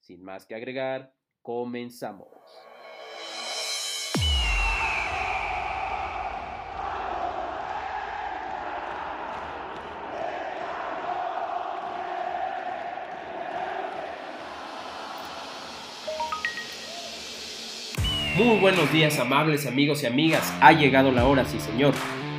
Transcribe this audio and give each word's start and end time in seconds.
Sin 0.00 0.22
más 0.22 0.46
que 0.46 0.54
agregar, 0.54 1.14
comenzamos. 1.42 2.28
Muy 18.38 18.60
buenos 18.60 18.92
días, 18.92 19.18
amables 19.18 19.66
amigos 19.66 20.04
y 20.04 20.06
amigas. 20.06 20.54
Ha 20.60 20.72
llegado 20.72 21.10
la 21.10 21.26
hora, 21.26 21.44
sí 21.44 21.58
señor. 21.58 21.92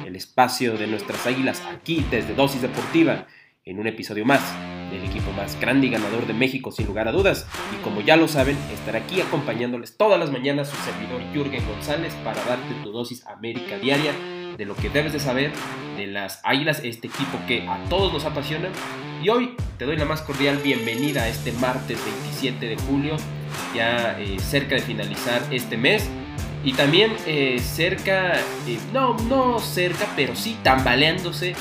El 0.05 0.15
espacio 0.15 0.77
de 0.77 0.87
nuestras 0.87 1.27
águilas 1.27 1.61
aquí 1.65 2.05
desde 2.09 2.33
Dosis 2.33 2.61
Deportiva, 2.61 3.27
en 3.65 3.79
un 3.79 3.85
episodio 3.85 4.23
más 4.23 4.41
del 4.89 5.03
equipo 5.03 5.31
más 5.31 5.59
grande 5.59 5.87
y 5.87 5.89
ganador 5.89 6.27
de 6.27 6.33
México, 6.33 6.71
sin 6.71 6.87
lugar 6.87 7.07
a 7.07 7.11
dudas. 7.11 7.47
Y 7.73 7.83
como 7.83 8.01
ya 8.01 8.15
lo 8.15 8.27
saben, 8.27 8.57
estaré 8.73 8.99
aquí 8.99 9.21
acompañándoles 9.21 9.97
todas 9.97 10.19
las 10.19 10.31
mañanas 10.31 10.69
su 10.69 10.77
servidor 10.77 11.21
Jürgen 11.33 11.65
González 11.67 12.13
para 12.23 12.43
darte 12.43 12.73
tu 12.83 12.91
dosis 12.91 13.25
América 13.25 13.77
diaria 13.77 14.13
de 14.57 14.65
lo 14.65 14.75
que 14.75 14.89
debes 14.89 15.13
de 15.13 15.19
saber 15.19 15.51
de 15.95 16.07
las 16.07 16.41
Águilas, 16.43 16.81
este 16.83 17.07
equipo 17.07 17.39
que 17.47 17.67
a 17.67 17.81
todos 17.89 18.11
nos 18.11 18.25
apasiona. 18.25 18.69
Y 19.23 19.29
hoy 19.29 19.55
te 19.77 19.85
doy 19.85 19.97
la 19.97 20.05
más 20.05 20.21
cordial 20.21 20.57
bienvenida 20.57 21.23
a 21.23 21.27
este 21.29 21.51
martes 21.53 21.97
27 22.03 22.65
de 22.65 22.75
julio, 22.75 23.15
ya 23.73 24.19
eh, 24.19 24.37
cerca 24.39 24.75
de 24.75 24.81
finalizar 24.81 25.41
este 25.51 25.77
mes. 25.77 26.09
Y 26.63 26.73
también 26.73 27.13
eh, 27.25 27.59
cerca, 27.59 28.37
eh, 28.67 28.79
no, 28.93 29.17
no 29.29 29.59
cerca, 29.59 30.07
pero 30.15 30.35
sí 30.35 30.57
tambaleándose 30.61 31.55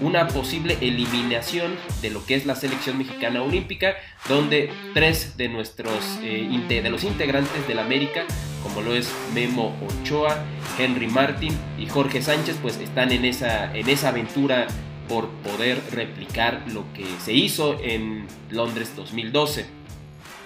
una 0.00 0.28
posible 0.28 0.78
eliminación 0.80 1.76
de 2.02 2.10
lo 2.10 2.24
que 2.24 2.34
es 2.34 2.46
la 2.46 2.54
selección 2.54 2.98
mexicana 2.98 3.42
olímpica, 3.42 3.96
donde 4.28 4.70
tres 4.94 5.36
de 5.36 5.48
nuestros 5.48 6.18
eh, 6.22 6.48
de 6.68 6.90
los 6.90 7.04
integrantes 7.04 7.66
América, 7.78 8.24
como 8.62 8.82
lo 8.82 8.94
es 8.94 9.12
Memo 9.34 9.76
Ochoa, 9.86 10.44
Henry 10.78 11.06
Martin 11.06 11.56
y 11.78 11.86
Jorge 11.86 12.22
Sánchez, 12.22 12.58
pues 12.60 12.76
están 12.76 13.12
en 13.12 13.24
esa, 13.24 13.74
en 13.76 13.88
esa 13.88 14.10
aventura 14.10 14.66
por 15.08 15.28
poder 15.28 15.80
replicar 15.90 16.64
lo 16.72 16.84
que 16.92 17.04
se 17.24 17.32
hizo 17.32 17.78
en 17.82 18.26
Londres 18.50 18.94
2012. 18.94 19.66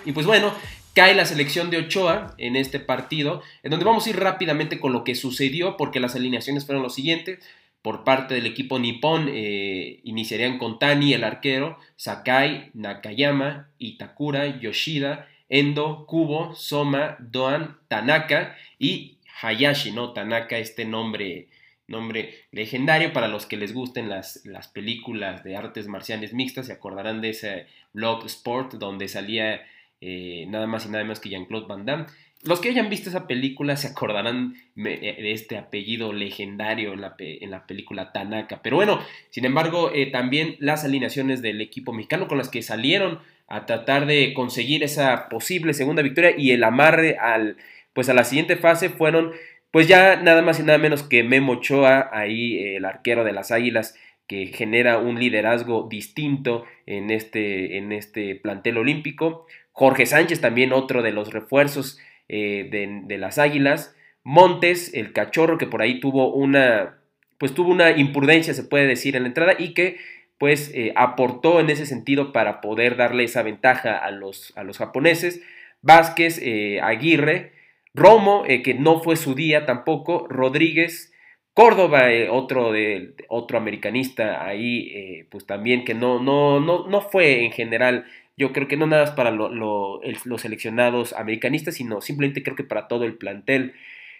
Y 0.06 0.12
pues 0.12 0.26
bueno, 0.26 0.54
cae 0.94 1.14
la 1.14 1.26
selección 1.26 1.70
de 1.70 1.78
Ochoa 1.78 2.34
en 2.38 2.56
este 2.56 2.80
partido, 2.80 3.42
en 3.62 3.70
donde 3.70 3.84
vamos 3.84 4.06
a 4.06 4.10
ir 4.10 4.18
rápidamente 4.18 4.80
con 4.80 4.92
lo 4.92 5.04
que 5.04 5.14
sucedió, 5.14 5.76
porque 5.76 6.00
las 6.00 6.14
alineaciones 6.14 6.64
fueron 6.64 6.82
lo 6.82 6.90
siguiente 6.90 7.40
por 7.84 8.02
parte 8.02 8.32
del 8.32 8.46
equipo 8.46 8.78
nipón 8.78 9.28
eh, 9.30 10.00
iniciarían 10.04 10.56
con 10.56 10.78
Tani, 10.78 11.12
el 11.12 11.22
arquero, 11.22 11.78
Sakai, 11.96 12.70
Nakayama, 12.72 13.68
Itakura, 13.76 14.58
Yoshida, 14.58 15.28
Endo, 15.50 16.06
Kubo, 16.06 16.54
Soma, 16.54 17.18
Doan, 17.20 17.76
Tanaka 17.88 18.56
y 18.78 19.18
Hayashi, 19.42 19.92
¿no? 19.92 20.14
Tanaka, 20.14 20.56
este 20.56 20.86
nombre, 20.86 21.48
nombre 21.86 22.46
legendario 22.52 23.12
para 23.12 23.28
los 23.28 23.44
que 23.44 23.58
les 23.58 23.74
gusten 23.74 24.08
las, 24.08 24.46
las 24.46 24.68
películas 24.68 25.44
de 25.44 25.54
artes 25.54 25.86
marciales 25.86 26.32
mixtas, 26.32 26.68
se 26.68 26.72
acordarán 26.72 27.20
de 27.20 27.28
ese 27.28 27.66
blog 27.92 28.24
Sport 28.24 28.76
donde 28.76 29.08
salía 29.08 29.60
eh, 30.00 30.46
nada 30.48 30.66
más 30.66 30.86
y 30.86 30.88
nada 30.88 31.04
menos 31.04 31.20
que 31.20 31.28
Jean-Claude 31.28 31.66
Van 31.66 31.84
Damme. 31.84 32.06
Los 32.44 32.60
que 32.60 32.68
hayan 32.68 32.90
visto 32.90 33.08
esa 33.08 33.26
película 33.26 33.76
se 33.76 33.88
acordarán 33.88 34.54
eh, 34.76 35.16
de 35.20 35.32
este 35.32 35.56
apellido 35.56 36.12
legendario 36.12 36.92
en 36.92 37.00
la, 37.00 37.14
en 37.18 37.50
la 37.50 37.66
película 37.66 38.12
Tanaka. 38.12 38.60
Pero 38.62 38.76
bueno, 38.76 39.00
sin 39.30 39.46
embargo, 39.46 39.90
eh, 39.94 40.06
también 40.06 40.56
las 40.58 40.84
alineaciones 40.84 41.40
del 41.40 41.60
equipo 41.60 41.92
mexicano 41.92 42.28
con 42.28 42.38
las 42.38 42.50
que 42.50 42.62
salieron 42.62 43.20
a 43.48 43.66
tratar 43.66 44.06
de 44.06 44.34
conseguir 44.34 44.82
esa 44.82 45.28
posible 45.28 45.74
segunda 45.74 46.02
victoria 46.02 46.34
y 46.36 46.50
el 46.50 46.64
amarre 46.64 47.16
al, 47.18 47.56
pues 47.92 48.08
a 48.08 48.14
la 48.14 48.24
siguiente 48.24 48.56
fase 48.56 48.90
fueron 48.90 49.32
pues 49.70 49.88
ya 49.88 50.16
nada 50.16 50.40
más 50.40 50.60
y 50.60 50.62
nada 50.62 50.78
menos 50.78 51.02
que 51.02 51.24
Memo 51.24 51.54
Ochoa, 51.54 52.08
ahí 52.12 52.58
el 52.58 52.84
arquero 52.84 53.24
de 53.24 53.32
las 53.32 53.50
Águilas, 53.50 53.96
que 54.28 54.46
genera 54.46 54.98
un 54.98 55.18
liderazgo 55.18 55.88
distinto 55.90 56.64
en 56.86 57.10
este, 57.10 57.76
en 57.76 57.90
este 57.90 58.36
plantel 58.36 58.78
olímpico. 58.78 59.46
Jorge 59.72 60.06
Sánchez, 60.06 60.40
también 60.40 60.72
otro 60.72 61.02
de 61.02 61.10
los 61.10 61.32
refuerzos 61.32 61.98
eh, 62.28 62.68
de, 63.06 63.18
las 63.18 63.38
Águilas. 63.38 63.94
Montes, 64.22 64.94
el 64.94 65.12
cachorro 65.12 65.58
que 65.58 65.66
por 65.66 65.82
ahí 65.82 66.00
tuvo 66.00 66.32
una, 66.32 66.98
pues 67.38 67.52
tuvo 67.52 67.70
una 67.70 67.90
imprudencia, 67.90 68.54
se 68.54 68.64
puede 68.64 68.86
decir, 68.86 69.16
en 69.16 69.22
la 69.22 69.28
entrada 69.28 69.54
y 69.58 69.74
que 69.74 69.98
pues 70.38 70.72
eh, 70.74 70.92
aportó 70.96 71.60
en 71.60 71.70
ese 71.70 71.86
sentido 71.86 72.32
para 72.32 72.60
poder 72.60 72.96
darle 72.96 73.24
esa 73.24 73.42
ventaja 73.42 73.96
a 73.98 74.10
los, 74.10 74.52
a 74.56 74.64
los 74.64 74.78
japoneses. 74.78 75.42
Vázquez, 75.82 76.40
eh, 76.42 76.80
Aguirre, 76.80 77.52
Romo, 77.92 78.44
que 78.44 78.74
no 78.74 79.00
fue 79.00 79.16
su 79.16 79.34
día 79.34 79.66
tampoco, 79.66 80.26
Rodríguez, 80.28 81.12
Córdoba, 81.52 82.08
otro, 82.30 82.72
de, 82.72 83.14
otro 83.28 83.58
americanista 83.58 84.44
ahí, 84.44 85.24
pues 85.30 85.46
también 85.46 85.84
que 85.84 85.94
no, 85.94 86.18
no, 86.18 86.58
no, 86.58 86.88
no 86.88 87.00
fue 87.02 87.44
en 87.44 87.52
general 87.52 88.06
yo 88.36 88.52
creo 88.52 88.68
que 88.68 88.76
no 88.76 88.86
nada 88.86 89.04
más 89.04 89.12
para 89.12 89.30
los 89.30 90.40
seleccionados 90.40 91.12
americanistas, 91.12 91.76
sino 91.76 92.00
simplemente 92.00 92.42
creo 92.42 92.56
que 92.56 92.64
para 92.64 92.88
todo 92.88 93.04
el 93.04 93.16
plantel. 93.16 93.74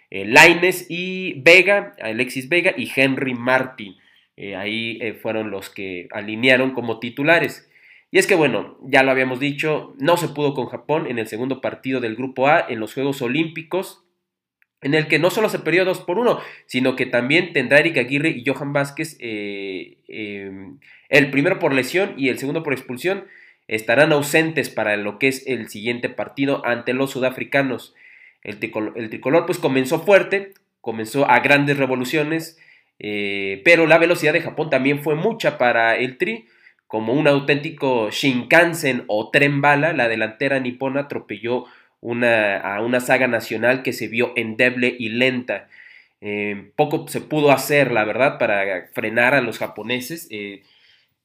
Eh, 0.09 0.25
Laines 0.25 0.85
y 0.89 1.41
Vega, 1.41 1.95
Alexis 2.01 2.47
Vega 2.47 2.73
y 2.77 2.89
Henry 2.95 3.33
Martin. 3.33 3.95
Eh, 4.37 4.55
ahí 4.55 4.99
eh, 5.01 5.13
fueron 5.13 5.51
los 5.51 5.69
que 5.69 6.07
alinearon 6.11 6.71
como 6.71 6.99
titulares. 6.99 7.69
Y 8.11 8.19
es 8.19 8.27
que 8.27 8.35
bueno, 8.35 8.77
ya 8.83 9.03
lo 9.03 9.11
habíamos 9.11 9.39
dicho, 9.39 9.93
no 9.99 10.15
se 10.15 10.29
pudo 10.29 10.53
con 10.53 10.67
Japón 10.67 11.07
en 11.07 11.19
el 11.19 11.27
segundo 11.27 11.59
partido 11.59 11.99
del 11.99 12.15
Grupo 12.15 12.47
A 12.47 12.65
en 12.69 12.79
los 12.79 12.93
Juegos 12.93 13.21
Olímpicos, 13.21 14.05
en 14.81 14.93
el 14.93 15.07
que 15.07 15.19
no 15.19 15.31
solo 15.31 15.49
se 15.49 15.59
perdió 15.59 15.83
2 15.83 16.01
por 16.01 16.19
1, 16.19 16.39
sino 16.67 16.95
que 16.95 17.07
también 17.07 17.51
tendrá 17.51 17.79
Eric 17.79 17.97
Aguirre 17.97 18.29
y 18.29 18.45
Johan 18.45 18.71
Vázquez 18.71 19.17
el 19.19 19.97
primero 21.31 21.59
por 21.59 21.73
lesión 21.73 22.13
y 22.17 22.29
el 22.29 22.37
segundo 22.37 22.63
por 22.63 22.73
expulsión 22.73 23.25
estarán 23.67 24.11
ausentes 24.11 24.69
para 24.69 24.95
lo 24.97 25.19
que 25.19 25.27
es 25.27 25.45
el 25.47 25.69
siguiente 25.69 26.09
partido 26.09 26.65
ante 26.65 26.93
los 26.93 27.11
sudafricanos. 27.11 27.95
El 28.43 28.59
tricolor, 28.59 29.45
pues 29.45 29.57
comenzó 29.57 30.01
fuerte, 30.01 30.53
comenzó 30.81 31.29
a 31.29 31.39
grandes 31.39 31.77
revoluciones, 31.77 32.59
eh, 32.99 33.61
pero 33.65 33.87
la 33.87 33.97
velocidad 33.97 34.33
de 34.33 34.41
Japón 34.41 34.69
también 34.69 35.01
fue 35.01 35.15
mucha 35.15 35.57
para 35.57 35.95
el 35.95 36.17
Tri. 36.17 36.45
Como 36.85 37.13
un 37.13 37.27
auténtico 37.27 38.11
Shinkansen 38.11 39.03
o 39.07 39.31
tren 39.31 39.61
bala, 39.61 39.93
la 39.93 40.07
delantera 40.07 40.59
nipona 40.59 41.01
atropelló 41.01 41.65
una, 41.99 42.57
a 42.57 42.81
una 42.81 42.99
saga 42.99 43.27
nacional 43.27 43.81
que 43.81 43.91
se 43.91 44.07
vio 44.07 44.33
endeble 44.35 44.95
y 44.97 45.09
lenta. 45.09 45.67
Eh, 46.21 46.71
poco 46.75 47.07
se 47.07 47.21
pudo 47.21 47.51
hacer, 47.51 47.91
la 47.91 48.03
verdad, 48.03 48.37
para 48.37 48.87
frenar 48.93 49.33
a 49.33 49.41
los 49.41 49.57
japoneses. 49.57 50.27
Eh, 50.29 50.61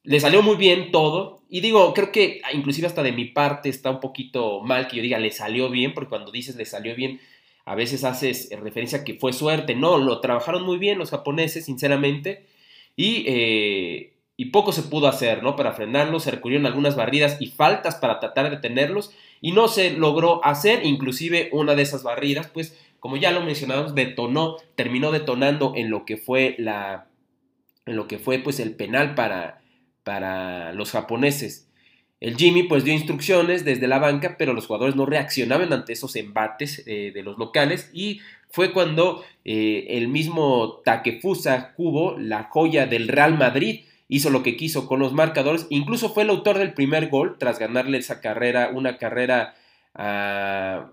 le 0.02 0.20
salió 0.20 0.42
muy 0.42 0.56
bien 0.56 0.90
todo. 0.90 1.40
Y 1.48 1.60
digo, 1.60 1.92
creo 1.94 2.12
que 2.12 2.40
inclusive 2.52 2.86
hasta 2.86 3.02
de 3.02 3.12
mi 3.12 3.26
parte 3.26 3.68
está 3.68 3.90
un 3.90 4.00
poquito 4.00 4.60
mal 4.60 4.88
que 4.88 4.96
yo 4.96 5.02
diga 5.02 5.18
le 5.18 5.30
salió 5.30 5.68
bien, 5.68 5.94
porque 5.94 6.08
cuando 6.08 6.30
dices 6.30 6.56
le 6.56 6.64
salió 6.64 6.94
bien, 6.94 7.20
a 7.64 7.74
veces 7.74 8.04
haces 8.04 8.48
referencia 8.60 8.98
a 8.98 9.04
que 9.04 9.14
fue 9.14 9.32
suerte. 9.32 9.74
No, 9.74 9.98
lo 9.98 10.20
trabajaron 10.20 10.64
muy 10.64 10.78
bien 10.78 10.98
los 10.98 11.10
japoneses, 11.10 11.64
sinceramente. 11.64 12.46
Y, 12.96 13.24
eh, 13.26 14.14
y 14.36 14.46
poco 14.46 14.72
se 14.72 14.82
pudo 14.82 15.06
hacer, 15.06 15.42
¿no? 15.42 15.56
Para 15.56 15.72
frenarlos, 15.72 16.24
se 16.24 16.30
recurrieron 16.30 16.66
algunas 16.66 16.96
barridas 16.96 17.36
y 17.40 17.48
faltas 17.48 17.96
para 17.96 18.20
tratar 18.20 18.48
de 18.48 18.56
detenerlos. 18.56 19.12
Y 19.40 19.52
no 19.52 19.68
se 19.68 19.90
logró 19.90 20.44
hacer, 20.44 20.84
inclusive 20.84 21.50
una 21.52 21.74
de 21.74 21.82
esas 21.82 22.02
barridas, 22.02 22.48
pues, 22.48 22.78
como 23.00 23.16
ya 23.16 23.32
lo 23.32 23.42
mencionamos, 23.42 23.94
detonó, 23.94 24.56
terminó 24.76 25.12
detonando 25.12 25.72
en 25.76 25.90
lo 25.90 26.04
que 26.04 26.16
fue 26.16 26.54
la. 26.58 27.06
en 27.86 27.96
lo 27.96 28.06
que 28.06 28.18
fue 28.18 28.38
pues 28.38 28.60
el 28.60 28.74
penal 28.74 29.14
para, 29.14 29.59
para 30.10 30.72
los 30.72 30.90
japoneses. 30.90 31.68
El 32.18 32.36
Jimmy 32.36 32.64
pues 32.64 32.82
dio 32.82 32.92
instrucciones 32.92 33.64
desde 33.64 33.86
la 33.86 34.00
banca, 34.00 34.34
pero 34.36 34.54
los 34.54 34.66
jugadores 34.66 34.96
no 34.96 35.06
reaccionaban 35.06 35.72
ante 35.72 35.92
esos 35.92 36.16
embates 36.16 36.82
eh, 36.88 37.12
de 37.14 37.22
los 37.22 37.38
locales 37.38 37.88
y 37.92 38.20
fue 38.50 38.72
cuando 38.72 39.24
eh, 39.44 39.86
el 39.90 40.08
mismo 40.08 40.80
Takefusa 40.84 41.74
Kubo, 41.74 42.18
la 42.18 42.48
joya 42.50 42.86
del 42.86 43.06
Real 43.06 43.38
Madrid, 43.38 43.84
hizo 44.08 44.30
lo 44.30 44.42
que 44.42 44.56
quiso 44.56 44.88
con 44.88 44.98
los 44.98 45.12
marcadores, 45.12 45.68
incluso 45.70 46.12
fue 46.12 46.24
el 46.24 46.30
autor 46.30 46.58
del 46.58 46.72
primer 46.72 47.08
gol 47.08 47.36
tras 47.38 47.60
ganarle 47.60 47.98
esa 47.98 48.20
carrera, 48.20 48.72
una 48.74 48.98
carrera 48.98 49.54
a, 49.94 50.90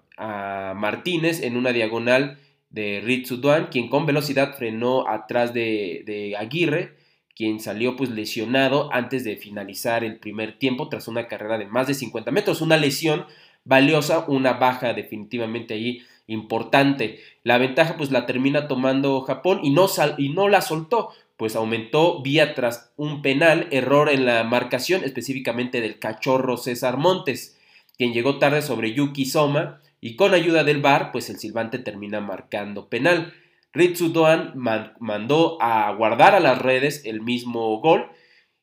Martínez 0.76 1.42
en 1.42 1.58
una 1.58 1.72
diagonal 1.72 2.38
de 2.70 3.02
Ritsu 3.04 3.38
Duan, 3.38 3.70
quien 3.72 3.90
con 3.90 4.06
velocidad 4.06 4.56
frenó 4.56 5.08
atrás 5.10 5.56
de, 5.56 6.36
Aguirre, 6.38 6.94
quien 7.38 7.60
salió 7.60 7.96
pues 7.96 8.10
lesionado 8.10 8.90
antes 8.92 9.24
de 9.24 9.36
finalizar 9.36 10.04
el 10.04 10.18
primer 10.18 10.58
tiempo 10.58 10.90
tras 10.90 11.08
una 11.08 11.28
carrera 11.28 11.60
de 11.60 11.68
más 11.68 11.86
de 11.86 11.94
50 11.94 12.32
metros, 12.32 12.62
una 12.62 12.78
lesión 12.78 13.28
valiosa, 13.64 14.26
una 14.28 14.54
baja 14.54 14.94
definitivamente 14.94 15.76
ahí 15.76 16.02
importante. 16.26 17.20
La 17.44 17.60
ventaja 17.60 17.96
pues 17.96 18.10
la 18.10 18.26
termina 18.26 18.68
tomando 18.68 19.22
Japón 19.22 19.60
y 19.62 19.70
no, 19.70 19.88
y 20.18 20.30
no 20.30 20.48
la 20.48 20.62
soltó, 20.62 21.12
pues 21.38 21.56
aumentó 21.56 22.24
vía 22.24 22.56
tras 22.56 22.92
un 22.98 23.22
penal, 23.22 23.68
error 23.70 24.10
en 24.10 24.26
la 24.26 24.44
marcación 24.44 25.04
específicamente 25.04 25.80
del 25.80 26.00
cachorro 26.00 26.58
César 26.58 26.98
Montes, 26.98 27.56
quien 27.98 28.14
llegó 28.14 28.40
tarde 28.40 28.64
sobre 28.64 28.94
Yuki 28.94 29.26
Soma 29.26 29.80
y 30.02 30.16
con 30.16 30.34
ayuda 30.34 30.64
del 30.64 30.82
VAR 30.82 31.12
pues 31.12 31.30
el 31.30 31.38
silbante 31.38 31.78
termina 31.78 32.20
marcando 32.20 32.90
penal. 32.90 33.36
Ritsu 33.78 34.10
Doan 34.10 34.54
mandó 34.56 35.62
a 35.62 35.92
guardar 35.94 36.34
a 36.34 36.40
las 36.40 36.60
redes 36.60 37.04
el 37.06 37.22
mismo 37.22 37.80
gol 37.80 38.10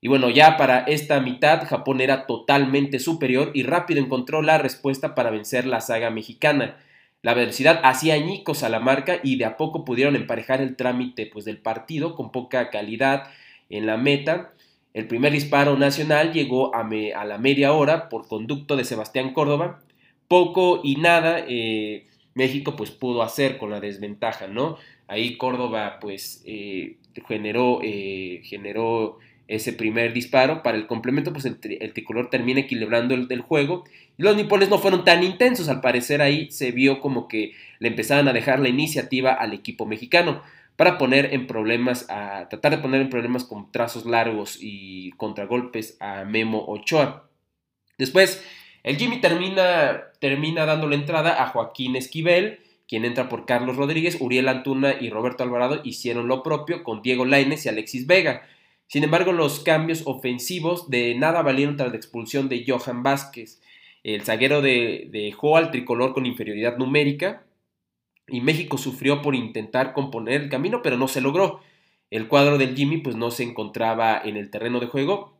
y 0.04 0.08
bueno, 0.08 0.28
ya 0.28 0.58
para 0.58 0.80
esta 0.80 1.18
mitad 1.20 1.66
Japón 1.66 2.02
era 2.02 2.26
totalmente 2.26 2.98
superior 2.98 3.52
y 3.54 3.62
rápido 3.62 4.00
encontró 4.00 4.42
la 4.42 4.58
respuesta 4.58 5.14
para 5.14 5.30
vencer 5.30 5.64
la 5.64 5.80
saga 5.80 6.10
mexicana. 6.10 6.76
La 7.22 7.32
velocidad 7.32 7.80
hacía 7.84 8.12
añicos 8.12 8.64
a 8.64 8.68
la 8.68 8.80
marca 8.80 9.20
y 9.22 9.36
de 9.36 9.46
a 9.46 9.56
poco 9.56 9.86
pudieron 9.86 10.14
emparejar 10.14 10.60
el 10.60 10.76
trámite 10.76 11.24
pues, 11.24 11.46
del 11.46 11.56
partido 11.56 12.16
con 12.16 12.32
poca 12.32 12.68
calidad 12.68 13.28
en 13.70 13.86
la 13.86 13.96
meta. 13.96 14.52
El 14.92 15.06
primer 15.08 15.32
disparo 15.32 15.78
nacional 15.78 16.34
llegó 16.34 16.74
a, 16.74 16.86
a 17.16 17.24
la 17.24 17.38
media 17.38 17.72
hora 17.72 18.10
por 18.10 18.28
conducto 18.28 18.76
de 18.76 18.84
Sebastián 18.84 19.32
Córdoba. 19.32 19.80
Poco 20.28 20.82
y 20.84 20.96
nada 20.96 21.42
eh, 21.48 22.08
México 22.34 22.76
pues 22.76 22.90
pudo 22.90 23.22
hacer 23.22 23.56
con 23.56 23.70
la 23.70 23.80
desventaja, 23.80 24.48
¿no? 24.48 24.76
Ahí 25.06 25.36
Córdoba 25.36 25.98
pues 26.00 26.42
eh, 26.46 26.96
generó, 27.26 27.80
eh, 27.82 28.40
generó 28.44 29.18
ese 29.48 29.72
primer 29.72 30.12
disparo. 30.12 30.62
Para 30.62 30.76
el 30.76 30.86
complemento, 30.86 31.32
pues 31.32 31.44
el, 31.44 31.58
tricolor 31.92 32.30
termina 32.30 32.60
equilibrando 32.60 33.14
el, 33.14 33.28
del 33.28 33.40
juego. 33.40 33.84
Los 34.16 34.36
nipones 34.36 34.68
no 34.68 34.78
fueron 34.78 35.04
tan 35.04 35.22
intensos. 35.22 35.68
Al 35.68 35.80
parecer 35.80 36.22
ahí 36.22 36.50
se 36.50 36.72
vio 36.72 37.00
como 37.00 37.28
que 37.28 37.52
le 37.78 37.88
empezaban 37.88 38.28
a 38.28 38.32
dejar 38.32 38.60
la 38.60 38.68
iniciativa 38.68 39.32
al 39.32 39.52
equipo 39.52 39.86
mexicano 39.86 40.42
para 40.76 40.98
poner 40.98 41.32
en 41.32 41.46
problemas, 41.46 42.06
a 42.10 42.48
tratar 42.48 42.72
de 42.72 42.78
poner 42.78 43.00
en 43.00 43.10
problemas 43.10 43.44
con 43.44 43.70
trazos 43.70 44.06
largos 44.06 44.58
y 44.60 45.12
contragolpes 45.12 45.96
a 46.00 46.24
Memo 46.24 46.64
Ochoa. 46.66 47.28
Después, 47.96 48.44
el 48.82 48.96
Jimmy 48.96 49.20
termina, 49.20 50.02
termina 50.20 50.66
dando 50.66 50.88
la 50.88 50.96
entrada 50.96 51.42
a 51.42 51.46
Joaquín 51.46 51.94
Esquivel, 51.94 52.60
quien 52.88 53.04
entra 53.04 53.28
por 53.28 53.46
Carlos 53.46 53.76
Rodríguez, 53.76 54.18
Uriel 54.20 54.48
Antuna 54.48 54.94
y 55.00 55.10
Roberto 55.10 55.42
Alvarado 55.42 55.80
hicieron 55.84 56.28
lo 56.28 56.42
propio 56.42 56.84
con 56.84 57.02
Diego 57.02 57.24
Laines 57.24 57.64
y 57.64 57.68
Alexis 57.68 58.06
Vega. 58.06 58.46
Sin 58.86 59.04
embargo, 59.04 59.32
los 59.32 59.60
cambios 59.60 60.02
ofensivos 60.04 60.90
de 60.90 61.14
nada 61.14 61.42
valieron 61.42 61.76
tras 61.76 61.90
la 61.90 61.96
expulsión 61.96 62.48
de 62.48 62.64
Johan 62.66 63.02
Vázquez. 63.02 63.60
El 64.02 64.22
zaguero 64.22 64.60
dejó 64.60 65.56
al 65.56 65.70
tricolor 65.70 66.12
con 66.12 66.26
inferioridad 66.26 66.76
numérica 66.76 67.44
y 68.28 68.42
México 68.42 68.76
sufrió 68.76 69.22
por 69.22 69.34
intentar 69.34 69.94
componer 69.94 70.42
el 70.42 70.48
camino, 70.50 70.82
pero 70.82 70.98
no 70.98 71.08
se 71.08 71.22
logró. 71.22 71.60
El 72.10 72.28
cuadro 72.28 72.58
del 72.58 72.76
Jimmy 72.76 72.98
pues 72.98 73.16
no 73.16 73.30
se 73.30 73.42
encontraba 73.42 74.20
en 74.22 74.36
el 74.36 74.50
terreno 74.50 74.78
de 74.80 74.86
juego 74.86 75.34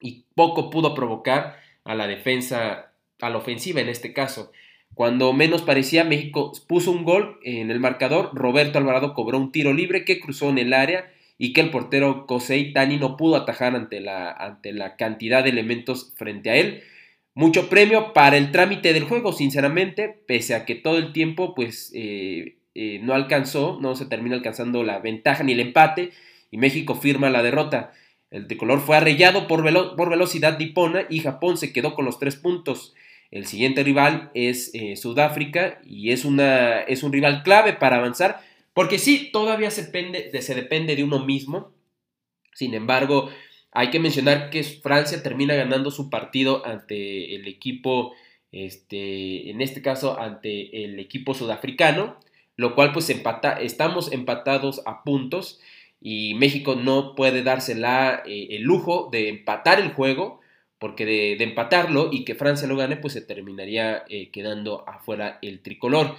y 0.00 0.24
poco 0.34 0.70
pudo 0.70 0.94
provocar 0.94 1.58
a 1.84 1.94
la 1.94 2.06
defensa, 2.06 2.92
a 3.20 3.30
la 3.30 3.38
ofensiva 3.38 3.80
en 3.80 3.88
este 3.88 4.12
caso. 4.12 4.52
Cuando 4.94 5.32
menos 5.32 5.62
parecía, 5.62 6.04
México 6.04 6.52
puso 6.66 6.90
un 6.90 7.04
gol 7.04 7.38
en 7.42 7.70
el 7.70 7.80
marcador, 7.80 8.30
Roberto 8.32 8.78
Alvarado 8.78 9.14
cobró 9.14 9.38
un 9.38 9.52
tiro 9.52 9.72
libre 9.74 10.04
que 10.04 10.20
cruzó 10.20 10.48
en 10.48 10.58
el 10.58 10.72
área 10.72 11.12
y 11.38 11.52
que 11.52 11.60
el 11.60 11.70
portero 11.70 12.26
Kosei 12.26 12.72
Tani 12.72 12.96
no 12.96 13.16
pudo 13.16 13.36
atajar 13.36 13.76
ante 13.76 14.00
la, 14.00 14.30
ante 14.30 14.72
la 14.72 14.96
cantidad 14.96 15.44
de 15.44 15.50
elementos 15.50 16.14
frente 16.16 16.50
a 16.50 16.56
él. 16.56 16.82
Mucho 17.34 17.68
premio 17.68 18.14
para 18.14 18.38
el 18.38 18.50
trámite 18.50 18.94
del 18.94 19.04
juego, 19.04 19.32
sinceramente, 19.32 20.08
pese 20.26 20.54
a 20.54 20.64
que 20.64 20.74
todo 20.74 20.96
el 20.96 21.12
tiempo 21.12 21.54
pues 21.54 21.92
eh, 21.94 22.56
eh, 22.74 23.00
no 23.02 23.12
alcanzó, 23.12 23.78
no 23.80 23.94
se 23.94 24.06
termina 24.06 24.36
alcanzando 24.36 24.82
la 24.82 24.98
ventaja 24.98 25.44
ni 25.44 25.52
el 25.52 25.60
empate 25.60 26.12
y 26.50 26.56
México 26.56 26.94
firma 26.94 27.28
la 27.28 27.42
derrota. 27.42 27.92
El 28.30 28.46
tricolor 28.46 28.80
fue 28.80 28.96
arrellado 28.96 29.46
por, 29.46 29.62
por 29.96 30.10
velocidad 30.10 30.56
dipona 30.58 31.06
y 31.10 31.20
Japón 31.20 31.58
se 31.58 31.72
quedó 31.72 31.94
con 31.94 32.06
los 32.06 32.18
tres 32.18 32.36
puntos. 32.36 32.94
El 33.30 33.46
siguiente 33.46 33.82
rival 33.82 34.30
es 34.34 34.70
eh, 34.74 34.96
Sudáfrica 34.96 35.80
y 35.84 36.12
es, 36.12 36.24
una, 36.24 36.80
es 36.82 37.02
un 37.02 37.12
rival 37.12 37.42
clave 37.42 37.72
para 37.72 37.96
avanzar 37.96 38.40
porque 38.76 38.98
sí, 38.98 39.30
todavía 39.32 39.70
se 39.70 39.84
depende, 39.84 40.42
se 40.42 40.54
depende 40.54 40.96
de 40.96 41.02
uno 41.02 41.24
mismo. 41.24 41.72
Sin 42.52 42.74
embargo, 42.74 43.30
hay 43.72 43.88
que 43.88 43.98
mencionar 43.98 44.50
que 44.50 44.62
Francia 44.64 45.22
termina 45.22 45.54
ganando 45.54 45.90
su 45.90 46.10
partido 46.10 46.64
ante 46.66 47.34
el 47.34 47.48
equipo, 47.48 48.12
este, 48.52 49.50
en 49.50 49.62
este 49.62 49.80
caso 49.80 50.20
ante 50.20 50.84
el 50.84 51.00
equipo 51.00 51.32
sudafricano, 51.32 52.18
lo 52.56 52.74
cual 52.74 52.92
pues 52.92 53.08
empata, 53.08 53.58
estamos 53.60 54.12
empatados 54.12 54.82
a 54.84 55.04
puntos 55.04 55.58
y 55.98 56.34
México 56.34 56.74
no 56.74 57.14
puede 57.14 57.42
darse 57.42 57.72
eh, 57.80 58.48
el 58.50 58.62
lujo 58.62 59.08
de 59.10 59.30
empatar 59.30 59.80
el 59.80 59.94
juego, 59.94 60.40
porque 60.78 61.06
de, 61.06 61.42
empatarlo 61.42 62.10
y 62.12 62.24
que 62.24 62.34
Francia 62.34 62.68
lo 62.68 62.76
gane, 62.76 62.96
pues 62.96 63.14
se 63.14 63.22
terminaría 63.22 64.04
eh, 64.08 64.30
quedando 64.30 64.88
afuera 64.88 65.38
el 65.42 65.60
tricolor. 65.60 66.16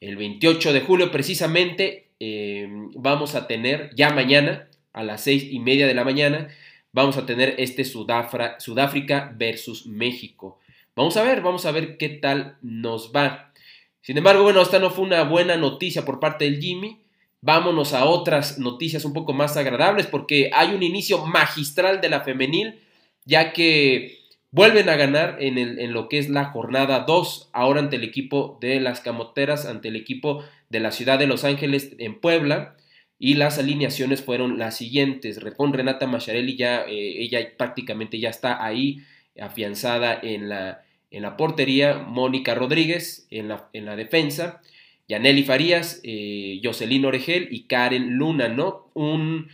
El 0.00 0.16
28 0.16 0.72
de 0.72 0.80
julio 0.80 1.10
precisamente 1.10 2.08
em, 2.20 2.90
vamos 2.94 3.34
a 3.34 3.46
tener, 3.46 3.90
ya 3.94 4.10
mañana, 4.10 4.68
a 4.92 5.02
las 5.02 5.22
6 5.22 5.48
y 5.50 5.58
media 5.60 5.86
de 5.86 5.94
la 5.94 6.04
mañana, 6.04 6.48
vamos 6.92 7.16
a 7.16 7.26
tener 7.26 7.54
este 7.58 7.84
Sudáfrica 7.84 9.32
versus 9.36 9.86
México. 9.86 10.58
Vamos 10.96 11.16
a 11.16 11.22
ver, 11.22 11.42
vamos 11.42 11.66
a 11.66 11.70
ver 11.70 11.96
qué 11.96 12.08
tal 12.08 12.56
nos 12.62 13.12
va. 13.14 13.52
Sin 14.00 14.16
embargo, 14.16 14.42
bueno, 14.42 14.62
esta 14.62 14.78
no 14.78 14.90
fue 14.90 15.04
una 15.04 15.22
buena 15.24 15.56
noticia 15.56 16.04
por 16.04 16.18
parte 16.18 16.44
del 16.44 16.60
Jimmy. 16.60 16.98
Vámonos 17.40 17.92
a 17.92 18.04
otras 18.06 18.58
noticias 18.58 19.04
un 19.04 19.12
poco 19.12 19.32
más 19.32 19.56
agradables 19.56 20.06
porque 20.06 20.50
hay 20.52 20.74
un 20.74 20.82
inicio 20.82 21.24
magistral 21.24 22.00
de 22.00 22.08
la 22.08 22.22
femenil, 22.22 22.80
ya 23.28 23.52
que 23.52 24.18
Vuelven 24.50 24.88
a 24.88 24.96
ganar 24.96 25.36
en, 25.40 25.92
lo 25.92 26.08
que 26.08 26.18
es 26.18 26.30
la 26.30 26.46
jornada 26.46 27.00
2, 27.00 27.50
ahora 27.52 27.80
ante 27.80 27.96
el 27.96 28.04
equipo 28.04 28.56
de 28.62 28.80
las 28.80 29.00
Camoteras, 29.00 29.66
ante 29.66 29.88
el 29.88 29.96
equipo 29.96 30.42
de 30.70 30.80
la 30.80 30.90
ciudad 30.90 31.18
de 31.18 31.26
Los 31.26 31.44
Ángeles 31.44 31.94
en 31.98 32.18
Puebla. 32.18 32.74
Y 33.18 33.34
las 33.34 33.58
alineaciones 33.58 34.22
fueron 34.22 34.58
las 34.58 34.76
siguientes. 34.76 35.38
Con 35.56 35.74
Renata 35.74 36.06
Macharelli 36.06 36.56
ya, 36.56 36.82
eh, 36.84 37.22
ella 37.22 37.40
prácticamente 37.58 38.20
ya 38.20 38.30
está 38.30 38.64
ahí 38.64 39.02
afianzada 39.38 40.18
en 40.22 40.48
la, 40.48 40.82
en 41.10 41.22
la 41.22 41.36
portería. 41.36 41.98
Mónica 41.98 42.54
Rodríguez 42.54 43.26
en 43.30 43.48
la, 43.48 43.68
en 43.74 43.84
la 43.84 43.96
defensa. 43.96 44.62
Yaneli 45.08 45.42
Farías, 45.42 46.00
eh, 46.04 46.60
Jocelyn 46.62 47.04
Oregel 47.04 47.48
y 47.50 47.64
Karen 47.64 48.14
Luna, 48.14 48.48
¿no? 48.48 48.90
Un 48.94 49.48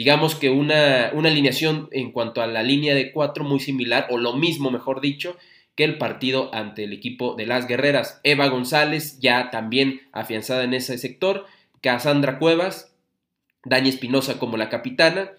digamos 0.00 0.34
que 0.34 0.48
una, 0.48 1.08
alineación 1.08 1.90
en 1.92 2.10
cuanto 2.10 2.40
a 2.40 2.46
la 2.46 2.62
línea 2.62 2.94
de 2.94 3.12
cuatro 3.12 3.44
muy 3.44 3.60
similar, 3.60 4.06
o 4.08 4.16
lo 4.16 4.32
mismo, 4.32 4.70
mejor 4.70 5.02
dicho, 5.02 5.36
que 5.74 5.84
el 5.84 5.98
partido 5.98 6.48
ante 6.54 6.84
el 6.84 6.94
equipo 6.94 7.34
de 7.34 7.44
las 7.44 7.68
guerreras. 7.68 8.18
Eva 8.24 8.48
González, 8.48 9.20
ya 9.20 9.50
también 9.50 10.00
afianzada 10.12 10.64
en 10.64 10.72
ese 10.72 10.96
sector, 10.96 11.44
Cassandra 11.82 12.38
Cuevas, 12.38 12.94
Dani 13.66 13.90
Espinosa 13.90 14.38
como 14.38 14.56
la 14.56 14.70
capitana, 14.70 15.32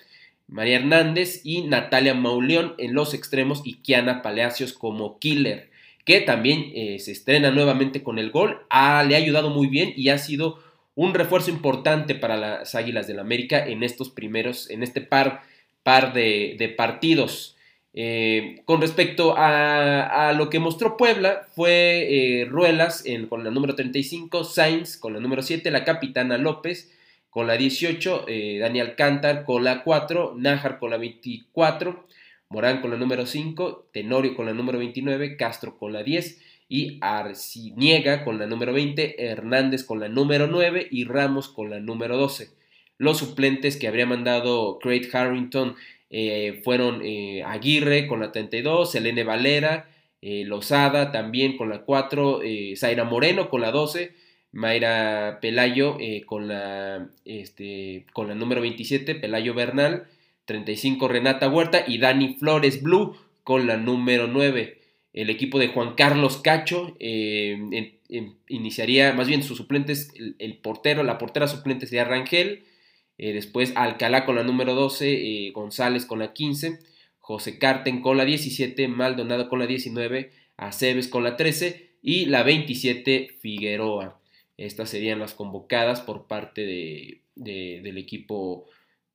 María 0.47 0.75
Hernández 0.75 1.41
y 1.43 1.63
Natalia 1.63 2.13
Mauleón 2.13 2.75
en 2.77 2.93
los 2.93 3.15
extremos 3.15 3.63
y 3.65 3.77
Kiana 3.77 4.21
Palacios 4.21 4.73
como 4.73 5.17
killer, 5.17 5.71
que 6.05 6.21
también 6.21 6.71
eh, 6.75 6.99
se 6.99 7.13
estrena 7.13 7.49
nuevamente 7.49 8.03
con 8.03 8.19
el 8.19 8.29
gol, 8.29 8.61
ah, 8.69 9.03
le 9.07 9.15
ha 9.15 9.17
ayudado 9.17 9.49
muy 9.49 9.65
bien 9.65 9.91
y 9.95 10.09
ha 10.09 10.19
sido 10.19 10.59
un 10.95 11.13
refuerzo 11.13 11.49
importante 11.51 12.15
para 12.15 12.37
las 12.37 12.75
Águilas 12.75 13.07
del 13.07 13.19
América 13.19 13.65
en 13.65 13.83
estos 13.83 14.09
primeros, 14.09 14.69
en 14.69 14.83
este 14.83 15.01
par, 15.01 15.43
par 15.83 16.13
de, 16.13 16.73
partidos. 16.77 17.55
Eh, 17.93 18.61
con 18.65 18.79
respecto 18.81 19.35
a, 19.37 20.33
lo 20.35 20.49
que 20.49 20.59
mostró 20.59 20.97
Puebla, 20.97 21.47
fue 21.53 22.41
eh, 22.41 22.45
Ruelas 22.45 23.03
con 23.29 23.43
la 23.43 23.51
número 23.51 23.75
35, 23.75 24.43
Sainz 24.43 24.97
con 24.97 25.13
la 25.13 25.19
número 25.19 25.41
7, 25.41 25.71
la 25.71 25.83
capitana 25.83 26.37
López 26.37 26.91
con 27.29 27.47
la 27.47 27.55
18, 27.55 28.25
eh, 28.27 28.59
Daniel 28.59 28.95
Cantar 28.95 29.45
con 29.45 29.63
la 29.63 29.83
4, 29.83 30.35
Nájar 30.37 30.79
con 30.79 30.89
la 30.89 30.97
24, 30.97 32.05
Morán 32.49 32.81
con 32.81 32.91
la 32.91 32.97
número 32.97 33.25
5, 33.25 33.87
Tenorio 33.93 34.35
con 34.35 34.45
la 34.45 34.53
número 34.53 34.77
29, 34.77 35.37
Castro 35.37 35.77
con 35.77 35.93
la 35.93 36.03
10 36.03 36.50
y 36.71 36.99
Arciniega 37.01 38.23
con 38.23 38.39
la 38.39 38.47
número 38.47 38.71
20, 38.71 39.25
Hernández 39.25 39.83
con 39.83 39.99
la 39.99 40.07
número 40.07 40.47
9 40.47 40.87
y 40.89 41.03
Ramos 41.03 41.49
con 41.49 41.69
la 41.69 41.81
número 41.81 42.15
12. 42.15 42.47
Los 42.97 43.17
suplentes 43.17 43.75
que 43.75 43.89
habría 43.89 44.05
mandado 44.05 44.79
Craig 44.79 45.09
Harrington 45.11 45.75
eh, 46.09 46.61
fueron 46.63 47.01
eh, 47.03 47.43
Aguirre 47.43 48.07
con 48.07 48.21
la 48.21 48.31
32, 48.31 48.89
Selene 48.89 49.25
Valera, 49.25 49.89
eh, 50.21 50.45
Lozada 50.45 51.11
también 51.11 51.57
con 51.57 51.67
la 51.67 51.81
4, 51.81 52.41
eh, 52.41 52.73
Zaira 52.77 53.03
Moreno 53.03 53.49
con 53.49 53.59
la 53.59 53.71
12, 53.71 54.13
Mayra 54.53 55.39
Pelayo 55.41 55.97
con, 56.25 56.47
la, 56.47 57.09
este, 57.25 58.05
con 58.13 58.29
la 58.29 58.35
número 58.35 58.61
27, 58.61 59.15
Pelayo 59.15 59.53
Bernal, 59.53 60.07
35 60.45 61.09
Renata 61.09 61.49
Huerta 61.49 61.83
y 61.85 61.97
Dani 61.97 62.37
Flores 62.39 62.81
Blue 62.81 63.17
con 63.43 63.67
la 63.67 63.75
número 63.75 64.27
9. 64.27 64.80
El 65.13 65.29
equipo 65.29 65.59
de 65.59 65.67
Juan 65.67 65.95
Carlos 65.95 66.37
Cacho 66.37 66.95
iniciaría, 68.47 69.13
más 69.13 69.27
bien 69.27 69.43
sus 69.43 69.57
suplentes, 69.57 70.11
el, 70.39 70.57
portero, 70.57 71.03
la 71.03 71.17
portera 71.17 71.47
suplente 71.47 71.87
sería 71.87 72.05
Rangel, 72.05 72.63
después 73.17 73.73
Alcalá 73.75 74.25
con 74.25 74.35
la 74.35 74.43
número 74.43 74.73
12, 74.73 75.51
González 75.53 76.05
con 76.05 76.19
la 76.19 76.33
15, 76.33 76.79
José 77.19 77.59
Carten 77.59 78.01
con 78.01 78.17
la 78.17 78.25
17, 78.25 78.87
Maldonado 78.87 79.47
con 79.47 79.59
la 79.59 79.67
19, 79.67 80.31
Aceves 80.57 81.07
con 81.07 81.23
la 81.23 81.37
13 81.37 81.91
y 82.01 82.25
la 82.25 82.43
27 82.43 83.37
Figueroa. 83.39 84.19
Estas 84.57 84.89
serían 84.89 85.19
las 85.19 85.33
convocadas 85.33 86.01
por 86.01 86.27
parte 86.27 86.65
de, 86.65 87.21
del 87.35 87.97
equipo 87.97 88.65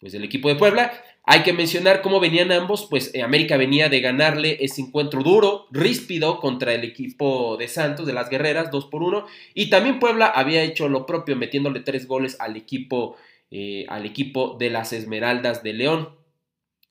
pues 0.00 0.12
del 0.12 0.24
equipo 0.24 0.48
de 0.48 0.56
Puebla. 0.56 0.92
Hay 1.24 1.42
que 1.42 1.52
mencionar 1.52 2.02
cómo 2.02 2.20
venían 2.20 2.52
ambos, 2.52 2.86
pues 2.88 3.12
eh, 3.14 3.22
América 3.22 3.56
venía 3.56 3.88
de 3.88 4.00
ganarle 4.00 4.58
ese 4.60 4.80
encuentro 4.80 5.22
duro, 5.22 5.66
ríspido 5.72 6.38
contra 6.38 6.72
el 6.72 6.84
equipo 6.84 7.56
de 7.56 7.66
Santos, 7.66 8.06
de 8.06 8.12
las 8.12 8.30
Guerreras, 8.30 8.70
2 8.70 8.86
por 8.86 9.02
1, 9.02 9.26
y 9.54 9.68
también 9.68 9.98
Puebla 9.98 10.26
había 10.26 10.62
hecho 10.62 10.88
lo 10.88 11.04
propio, 11.04 11.34
metiéndole 11.34 11.80
tres 11.80 12.06
goles 12.06 12.36
al 12.38 12.56
equipo, 12.56 13.16
eh, 13.50 13.86
al 13.88 14.06
equipo 14.06 14.56
de 14.58 14.70
las 14.70 14.92
Esmeraldas 14.92 15.62
de 15.64 15.72
León. 15.72 16.10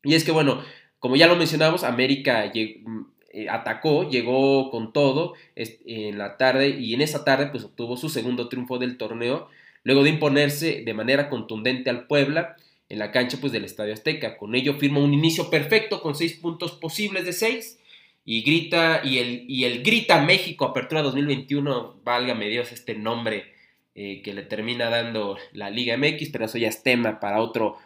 Y 0.04 0.16
es 0.16 0.26
que 0.26 0.32
bueno, 0.32 0.62
como 1.00 1.16
ya 1.16 1.28
lo 1.28 1.38
mencionamos, 1.38 1.84
América 1.86 2.52
mm, 2.54 3.02
eh, 3.32 3.48
atacó, 3.50 4.10
llegó 4.10 4.70
con 4.70 4.92
todo 4.92 5.34
en 5.56 6.18
la 6.18 6.36
tarde 6.36 6.70
y 6.70 6.94
en 6.94 7.02
esa 7.02 7.24
tarde 7.24 7.48
pues 7.48 7.64
obtuvo 7.64 7.96
su 7.96 8.10
segundo 8.10 8.50
triunfo 8.50 8.80
del 8.80 8.98
torneo, 8.98 9.48
luego 9.84 10.04
de 10.04 10.10
imponerse 10.10 10.84
de 10.84 10.94
manera 10.94 11.30
contundente 11.30 11.90
al 11.90 12.08
Puebla 12.08 12.58
en 12.90 13.00
la 13.00 13.12
cancha 13.12 13.38
pues 13.40 13.52
del 13.52 13.66
Estadio 13.66 13.94
Azteca. 13.94 14.38
Con 14.38 14.56
ello 14.56 14.76
firma 14.76 15.00
un 15.00 15.14
inicio 15.14 15.50
perfecto 15.50 16.02
con 16.02 16.16
seis 16.16 16.34
puntos 16.34 16.74
posibles 16.74 17.26
de 17.26 17.34
seis 17.34 17.80
y 18.26 18.42
grita 18.42 19.02
y 19.04 19.20
el, 19.20 19.46
y 19.48 19.66
el 19.66 19.84
Grita 19.84 20.22
México 20.22 20.66
Apertura 20.66 21.02
2021, 21.02 22.02
válgame 22.04 22.50
Dios 22.50 22.72
este 22.72 22.96
nombre 22.96 23.54
eh, 23.94 24.22
que 24.24 24.34
le 24.34 24.42
termina 24.42 24.90
dando 24.90 25.38
la 25.54 25.70
Liga 25.70 25.96
MX, 25.98 26.30
pero 26.32 26.46
eso 26.46 26.58
ya 26.58 26.68
es 26.68 26.82
tema 26.82 27.20
para 27.20 27.42
otro, 27.42 27.78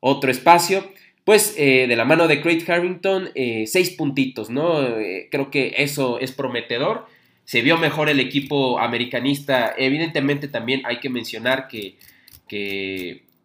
otro 0.00 0.30
espacio 0.30 0.84
pues 1.26 1.56
eh, 1.58 1.86
de 1.88 1.96
la 1.96 2.04
mano 2.04 2.28
de 2.28 2.40
Craig 2.40 2.62
Harrington, 2.70 3.30
eh, 3.34 3.64
seis 3.66 3.90
puntitos, 3.90 4.48
¿no? 4.48 4.80
Eh, 4.80 5.26
creo 5.28 5.50
que 5.50 5.74
eso 5.78 6.20
es 6.20 6.30
prometedor. 6.30 7.08
Se 7.42 7.62
vio 7.62 7.78
mejor 7.78 8.08
el 8.08 8.20
equipo 8.20 8.78
americanista. 8.78 9.74
Evidentemente 9.76 10.46
también 10.46 10.82
hay 10.84 11.00
que 11.00 11.08
mencionar 11.08 11.66
que, 11.66 11.96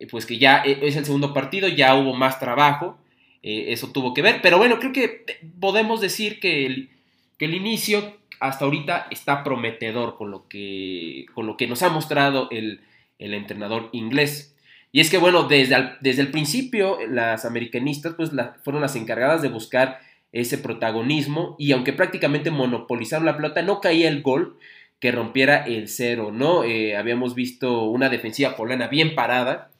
pues 0.09 0.25
que 0.25 0.37
ya 0.37 0.57
es 0.59 0.95
el 0.95 1.05
segundo 1.05 1.33
partido, 1.33 1.67
ya 1.67 1.95
hubo 1.95 2.13
más 2.13 2.39
trabajo. 2.39 2.97
eso 3.43 3.91
tuvo 3.91 4.13
que 4.13 4.21
ver. 4.21 4.41
Pero 4.41 4.57
bueno, 4.57 4.79
creo 4.79 4.93
que 4.93 5.25
podemos 5.59 6.01
decir 6.01 6.39
que 6.39 6.65
el, 6.65 6.89
que 7.37 7.45
el 7.45 7.55
inicio 7.55 8.17
hasta 8.39 8.65
ahorita 8.65 9.07
está 9.11 9.43
prometedor 9.43 10.17
con 10.17 10.31
lo 10.31 10.47
que, 10.47 11.25
con 11.33 11.45
lo 11.45 11.57
que 11.57 11.67
nos 11.67 11.83
ha 11.83 11.89
mostrado 11.89 12.47
el, 12.51 12.81
el 13.19 13.33
entrenador 13.33 13.89
inglés. 13.91 14.55
Y 14.91 14.99
es 14.99 15.09
que, 15.09 15.17
bueno, 15.17 15.43
desde, 15.43 15.93
desde 16.01 16.21
el 16.21 16.31
principio 16.31 16.97
las 17.07 17.45
americanistas 17.45 18.15
pues, 18.15 18.31
fueron 18.63 18.81
las 18.81 18.95
encargadas 18.95 19.41
de 19.41 19.49
buscar 19.49 19.99
ese 20.31 20.57
protagonismo 20.57 21.55
y 21.59 21.71
aunque 21.71 21.93
prácticamente 21.93 22.51
monopolizaron 22.51 23.25
la 23.25 23.35
pelota, 23.35 23.61
no 23.61 23.81
caía 23.81 24.09
el 24.09 24.21
gol 24.21 24.57
que 24.99 25.11
rompiera 25.11 25.65
el 25.65 25.87
cero, 25.87 26.31
¿no? 26.33 26.63
Eh, 26.63 26.95
habíamos 26.95 27.35
visto 27.35 27.85
una 27.85 28.09
defensiva 28.09 28.55
poblana 28.55 28.87
bien 28.87 29.15
parada. 29.15 29.71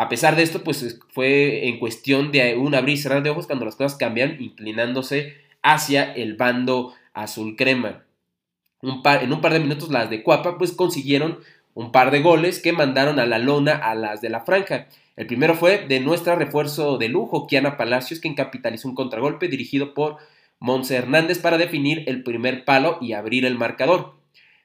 A 0.00 0.08
pesar 0.08 0.34
de 0.34 0.42
esto, 0.42 0.64
pues 0.64 0.98
fue 1.10 1.68
en 1.68 1.78
cuestión 1.78 2.32
de 2.32 2.56
un 2.56 2.74
abrir 2.74 2.94
y 2.94 2.96
cerrar 2.96 3.22
de 3.22 3.28
ojos 3.28 3.46
cuando 3.46 3.66
las 3.66 3.76
cosas 3.76 3.98
cambian, 3.98 4.40
inclinándose 4.40 5.36
hacia 5.60 6.14
el 6.14 6.36
bando 6.36 6.94
azul 7.12 7.54
crema. 7.54 8.02
Un 8.80 9.02
en 9.04 9.30
un 9.30 9.42
par 9.42 9.52
de 9.52 9.60
minutos 9.60 9.90
las 9.90 10.08
de 10.08 10.22
Cuapa 10.22 10.56
pues 10.56 10.72
consiguieron 10.72 11.40
un 11.74 11.92
par 11.92 12.12
de 12.12 12.22
goles 12.22 12.60
que 12.60 12.72
mandaron 12.72 13.20
a 13.20 13.26
la 13.26 13.38
lona 13.38 13.74
a 13.74 13.94
las 13.94 14.22
de 14.22 14.30
la 14.30 14.40
franja. 14.40 14.86
El 15.16 15.26
primero 15.26 15.54
fue 15.54 15.86
de 15.86 16.00
nuestra 16.00 16.34
refuerzo 16.34 16.96
de 16.96 17.10
lujo, 17.10 17.46
Kiana 17.46 17.76
Palacios, 17.76 18.20
quien 18.20 18.34
capitalizó 18.34 18.88
un 18.88 18.94
contragolpe 18.94 19.48
dirigido 19.48 19.92
por 19.92 20.16
Monse 20.60 20.96
Hernández 20.96 21.40
para 21.40 21.58
definir 21.58 22.04
el 22.06 22.22
primer 22.22 22.64
palo 22.64 22.96
y 23.02 23.12
abrir 23.12 23.44
el 23.44 23.58
marcador. 23.58 24.19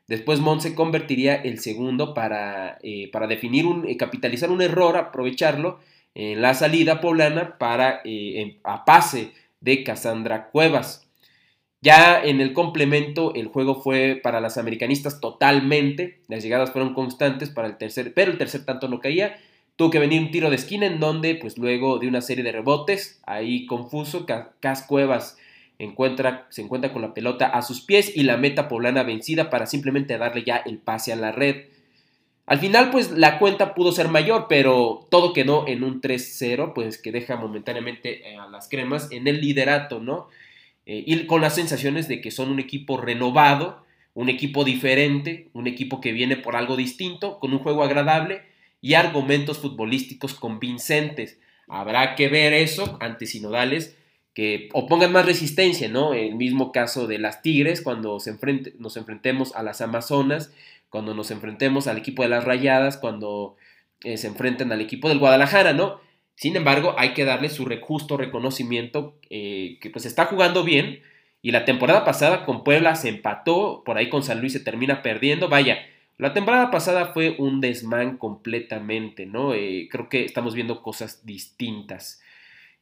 Después 0.08 0.40
Monse 0.40 0.76
convertiría 0.76 1.36
el 1.36 1.60
segundo 1.60 2.14
para, 2.14 2.78
eh, 2.84 3.10
para 3.12 3.28
definir 3.28 3.66
un, 3.66 3.88
eh, 3.88 3.98
capitalizar 3.98 4.52
un 4.52 4.62
error, 4.62 4.98
aprovecharlo 4.98 5.80
en 6.14 6.42
la 6.42 6.54
salida 6.54 7.02
poblana 7.02 7.58
para 7.58 8.02
eh, 8.06 8.60
a 8.64 8.86
pase 8.86 9.32
de 9.62 9.84
Cassandra 9.84 10.50
Cuevas. 10.50 11.08
Ya 11.82 12.24
en 12.24 12.40
el 12.40 12.54
complemento 12.54 13.34
el 13.36 13.48
juego 13.48 13.82
fue 13.82 14.20
para 14.22 14.40
las 14.42 14.58
americanistas 14.58 15.20
totalmente, 15.20 16.22
las 16.28 16.44
llegadas 16.44 16.72
fueron 16.72 16.94
constantes 16.94 17.50
para 17.50 17.68
el 17.68 17.78
tercer, 17.78 18.14
pero 18.14 18.32
el 18.32 18.38
tercer 18.38 18.66
tanto 18.66 18.88
no 18.88 19.00
caía. 19.00 19.38
Tuvo 19.76 19.90
que 19.90 20.00
venir 20.00 20.22
un 20.22 20.32
tiro 20.32 20.50
de 20.50 20.56
esquina 20.56 20.86
en 20.86 21.00
donde, 21.00 21.36
pues 21.36 21.58
luego 21.58 22.00
de 22.00 22.08
una 22.08 22.22
serie 22.22 22.44
de 22.44 22.54
rebotes, 22.54 23.22
ahí 23.26 23.66
confuso, 23.66 24.26
Cas 24.26 24.84
Cuevas 24.84 25.38
encuentra, 25.80 26.48
se 26.50 26.62
encuentra 26.62 26.94
con 26.94 27.02
la 27.02 27.14
pelota 27.14 27.48
a 27.48 27.62
sus 27.62 27.82
pies 27.82 28.16
y 28.16 28.24
la 28.24 28.38
meta 28.38 28.68
poblana 28.68 29.04
vencida 29.04 29.50
para 29.50 29.66
simplemente 29.66 30.18
darle 30.18 30.44
ya 30.44 30.58
el 30.58 30.78
pase 30.78 31.14
a 31.14 31.16
la 31.16 31.32
red. 31.32 31.66
Al 32.46 32.60
final, 32.60 32.92
pues 32.92 33.12
la 33.12 33.40
cuenta 33.40 33.74
pudo 33.74 33.92
ser 33.92 34.08
mayor, 34.08 34.46
pero 34.48 35.08
todo 35.10 35.34
quedó 35.34 35.68
en 35.68 35.84
un 35.84 36.02
3-0, 36.02 36.74
pues 36.74 37.02
que 37.02 37.12
deja 37.12 37.38
momentáneamente 37.38 38.30
eh, 38.30 38.38
a 38.38 38.48
las 38.48 38.70
cremas 38.70 39.12
en 39.12 39.28
el 39.28 39.42
liderato, 39.42 40.00
¿no? 40.00 40.28
eh, 40.86 41.04
y 41.06 41.26
con 41.26 41.42
las 41.42 41.56
sensaciones 41.56 42.08
de 42.08 42.22
que 42.22 42.32
son 42.32 42.50
un 42.50 42.60
equipo 42.60 42.98
renovado, 42.98 43.84
un 44.14 44.30
equipo 44.30 44.64
diferente, 44.64 45.50
un 45.54 45.68
equipo 45.68 46.00
que 46.00 46.12
viene 46.12 46.38
por 46.38 46.56
algo 46.56 46.76
distinto, 46.76 47.40
con 47.40 47.54
un 47.54 47.60
juego 47.60 47.84
agradable 47.84 48.44
y 48.82 48.94
argumentos 48.94 49.58
futbolísticos 49.58 50.36
convincentes. 50.36 51.40
Habrá 51.68 52.16
que 52.16 52.30
ver 52.30 52.54
eso 52.54 52.98
ante 53.02 53.26
Sinodales 53.26 53.98
que 54.36 54.70
opongan 54.74 55.14
más 55.14 55.26
resistencia, 55.26 55.88
¿no? 55.88 56.14
El 56.14 56.36
mismo 56.36 56.72
caso 56.74 57.08
de 57.08 57.18
las 57.18 57.42
Tigres, 57.42 57.82
cuando 57.82 58.20
nos 58.78 58.98
enfrentemos 58.98 59.56
a 59.56 59.64
las 59.64 59.80
Amazonas, 59.82 60.54
cuando 60.90 61.16
nos 61.16 61.32
enfrentemos 61.32 61.88
al 61.88 61.98
equipo 61.98 62.22
de 62.22 62.30
las 62.30 62.44
Rayadas, 62.44 62.98
cuando 62.98 63.56
eh, 64.04 64.18
se 64.18 64.28
enfrenten 64.28 64.72
al 64.74 64.82
equipo 64.82 65.08
del 65.08 65.20
Guadalajara, 65.20 65.72
¿no? 65.72 66.02
Sin 66.36 66.58
embargo, 66.58 66.96
hay 66.98 67.14
que 67.14 67.24
darle 67.24 67.50
su 67.50 67.66
justo 67.82 68.18
reconocimiento 68.18 69.18
eh, 69.30 69.78
que 69.80 69.90
pues 69.90 70.06
está 70.06 70.26
jugando 70.26 70.66
bien. 70.66 71.02
Y 71.42 71.52
la 71.52 71.64
temporada 71.64 72.04
pasada 72.04 72.44
con 72.44 72.64
Puebla 72.64 72.96
se 72.96 73.08
empató, 73.08 73.84
por 73.86 73.98
ahí 73.98 74.10
con 74.10 74.22
San 74.22 74.42
Luis 74.42 74.52
se 74.52 74.60
termina 74.60 75.02
perdiendo. 75.02 75.48
Vaya, 75.48 75.78
la 76.18 76.34
temporada 76.34 76.72
pasada 76.72 77.14
fue 77.14 77.36
un 77.38 77.62
desmán 77.62 78.18
completamente, 78.18 79.26
¿no? 79.26 79.54
Eh, 79.54 79.88
creo 79.90 80.10
que 80.10 80.26
estamos 80.26 80.56
viendo 80.56 80.82
cosas 80.82 81.26
distintas. 81.26 82.22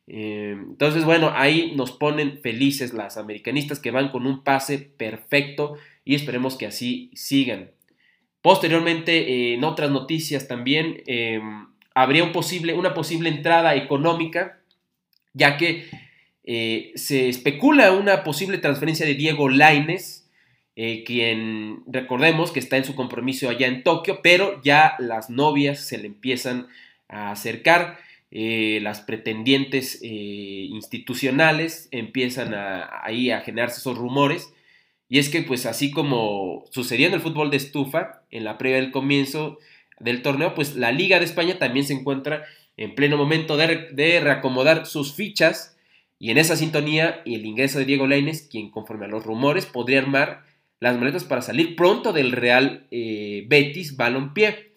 Eh, 0.07 0.55
entonces, 0.57 1.05
bueno, 1.05 1.31
ahí 1.33 1.74
nos 1.75 1.91
ponen 1.91 2.39
felices 2.41 2.93
las 2.93 3.17
americanistas 3.17 3.79
que 3.79 3.91
van 3.91 4.10
con 4.10 4.27
un 4.27 4.43
pase 4.43 4.77
perfecto 4.79 5.75
y 6.03 6.15
esperemos 6.15 6.57
que 6.57 6.67
así 6.67 7.12
sigan. 7.13 7.72
Posteriormente, 8.41 9.53
en 9.53 9.63
otras 9.63 9.89
noticias 9.89 10.48
también, 10.50 11.01
habría 11.95 12.24
un 12.24 12.31
posible, 12.31 12.74
una 12.74 12.93
posible 12.93 13.29
entrada 13.29 13.75
económica, 13.75 14.60
ya 15.33 15.57
que 15.57 15.86
eh, 16.43 16.91
se 16.95 17.29
especula 17.29 17.93
una 17.93 18.24
posible 18.24 18.57
transferencia 18.57 19.05
de 19.05 19.15
Diego 19.15 19.50
Laines, 19.50 20.29
eh, 20.75 21.03
quien 21.05 21.83
recordemos 21.88 22.51
que 22.51 22.60
está 22.60 22.77
en 22.77 22.86
su 22.86 22.95
compromiso 22.95 23.50
allá 23.50 23.67
en 23.67 23.83
Tokio, 23.83 24.22
pero 24.22 24.62
ya 24.63 24.95
las 25.00 25.29
novias 25.29 25.79
se 25.79 25.98
le 25.98 26.07
empiezan 26.07 26.67
a 27.07 27.31
acercar, 27.31 28.00
eh, 28.35 28.79
las 28.81 29.01
pretendientes 29.01 29.99
institucionales 30.01 31.87
empiezan 31.91 32.55
a, 32.55 32.89
ahí 33.03 33.29
a 33.29 33.41
generarse 33.41 33.79
esos 33.79 33.97
rumores. 33.97 34.51
Y 35.07 35.19
es 35.19 35.29
que 35.29 35.43
pues 35.43 35.67
así 35.67 35.91
como 35.91 36.65
sucedió 36.71 37.07
en 37.07 37.13
el 37.13 37.21
fútbol 37.21 37.51
de 37.51 37.57
estufa, 37.57 38.23
en 38.31 38.43
la 38.43 38.57
previa 38.57 38.77
del 38.77 38.91
comienzo, 38.91 39.59
del 39.99 40.23
torneo, 40.23 40.55
pues 40.55 40.75
la 40.75 40.91
Liga 40.91 41.19
de 41.19 41.25
España 41.25 41.59
también 41.59 41.85
se 41.85 41.93
encuentra 41.93 42.43
en 42.77 42.95
pleno 42.95 43.17
momento 43.17 43.57
de, 43.57 44.19
reacomodar 44.19 44.85
sus 44.85 45.13
fichas 45.13 45.77
y 46.19 46.31
en 46.31 46.37
esa 46.37 46.55
sintonía 46.55 47.21
el 47.25 47.45
ingreso 47.45 47.79
de 47.79 47.85
Diego 47.85 48.07
Lainez, 48.07 48.47
quien 48.49 48.71
conforme 48.71 49.05
a 49.05 49.09
los 49.09 49.23
rumores 49.23 49.65
podría 49.65 49.99
armar 49.99 50.43
las 50.79 50.97
maletas 50.97 51.23
para 51.23 51.41
salir 51.41 51.75
pronto 51.75 52.11
del 52.11 52.31
Real 52.31 52.87
eh, 52.91 53.45
Betis 53.47 53.95
Balompié, 53.95 54.73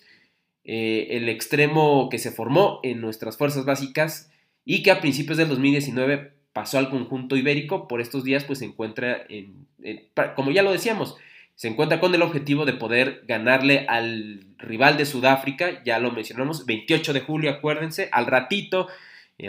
eh, 0.69 1.07
el 1.17 1.29
extremo 1.29 2.09
que 2.11 2.19
se 2.19 2.33
formó 2.33 2.81
en 2.83 3.01
nuestras 3.01 3.39
fuerzas 3.39 3.65
básicas 3.65 4.33
y 4.65 4.83
que 4.83 4.91
a 4.91 5.01
principios 5.01 5.39
del 5.39 5.49
2019 5.49 6.33
pasó 6.53 6.79
al 6.79 6.91
conjunto 6.91 7.37
ibérico, 7.37 7.87
por 7.87 8.01
estos 8.01 8.25
días 8.25 8.43
pues 8.43 8.59
se 8.59 8.65
encuentra, 8.65 9.25
en, 9.29 9.69
como 10.35 10.51
ya 10.51 10.65
lo 10.65 10.73
decíamos, 10.73 11.17
se 11.55 11.69
encuentra 11.69 12.01
con 12.01 12.15
el 12.15 12.23
objetivo 12.23 12.65
de 12.65 12.73
poder 12.73 13.23
ganarle 13.29 13.87
al 13.89 14.41
rival 14.59 14.97
de 14.99 15.07
Sudáfrica, 15.07 15.83
ya 15.85 16.01
lo 16.01 16.11
mencionamos, 16.11 16.67
28 16.67 17.13
de 17.13 17.21
julio, 17.21 17.51
acuérdense, 17.51 18.09
al 18.11 18.27
ratito, 18.27 18.89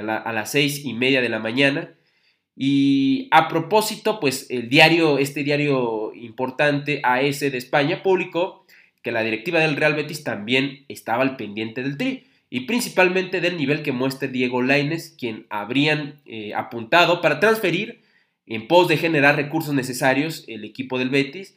a, 0.07 0.31
las 0.31 0.51
seis 0.51 0.86
y 0.86 0.93
media 0.93 1.21
de 1.21 1.29
la 1.29 1.39
mañana. 1.39 1.93
Y 2.55 3.27
a 3.31 3.47
propósito, 3.47 4.19
pues 4.19 4.47
el 4.50 4.69
diario, 4.69 5.17
este 5.17 5.43
diario 5.43 6.13
importante, 6.13 7.01
AS 7.03 7.41
de 7.41 7.57
España, 7.57 8.03
publicó 8.03 8.65
que 9.01 9.12
la 9.12 9.24
directiva 9.24 9.60
del 9.60 9.75
Real 9.75 9.96
Betis 9.96 10.24
también 10.24 10.86
estaba 10.88 11.24
al 11.24 11.38
pendiente 11.38 11.84
del 11.84 11.98
tri 11.98 12.27
y 12.50 12.62
principalmente 12.62 13.42
del 13.42 13.58
nivel 13.58 13.84
que 13.84 13.92
muestra 13.92 14.27
Diego 14.27 14.62
Laines, 14.62 15.16
quien 15.18 15.46
habrían 15.50 16.22
eh, 16.25 16.54
apuntado 16.54 17.22
para 17.22 17.39
transferir 17.39 18.01
en 18.46 18.68
pos 18.68 18.88
de 18.88 18.98
generar 18.98 19.36
recursos 19.36 19.74
necesarios 19.74 20.46
el 20.48 20.63
equipo 20.63 20.98
del 20.98 21.10
Betis 21.10 21.56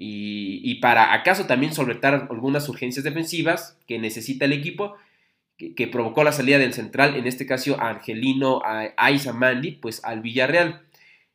y, 0.00 0.76
para 0.76 1.12
acaso 1.12 1.46
también 1.46 1.74
solventar 1.74 2.28
algunas 2.30 2.68
urgencias 2.68 3.02
defensivas 3.02 3.76
que 3.88 3.98
necesita 3.98 4.44
el 4.44 4.52
equipo 4.52 4.94
que, 5.56 5.88
provocó 5.88 6.22
la 6.22 6.30
salida 6.30 6.58
del 6.58 6.72
central, 6.72 7.16
en 7.16 7.26
este 7.26 7.46
caso 7.46 7.80
Angelino 7.80 8.62
Aizamandi, 8.96 9.72
pues 9.72 10.04
al 10.04 10.20
Villarreal. 10.20 10.82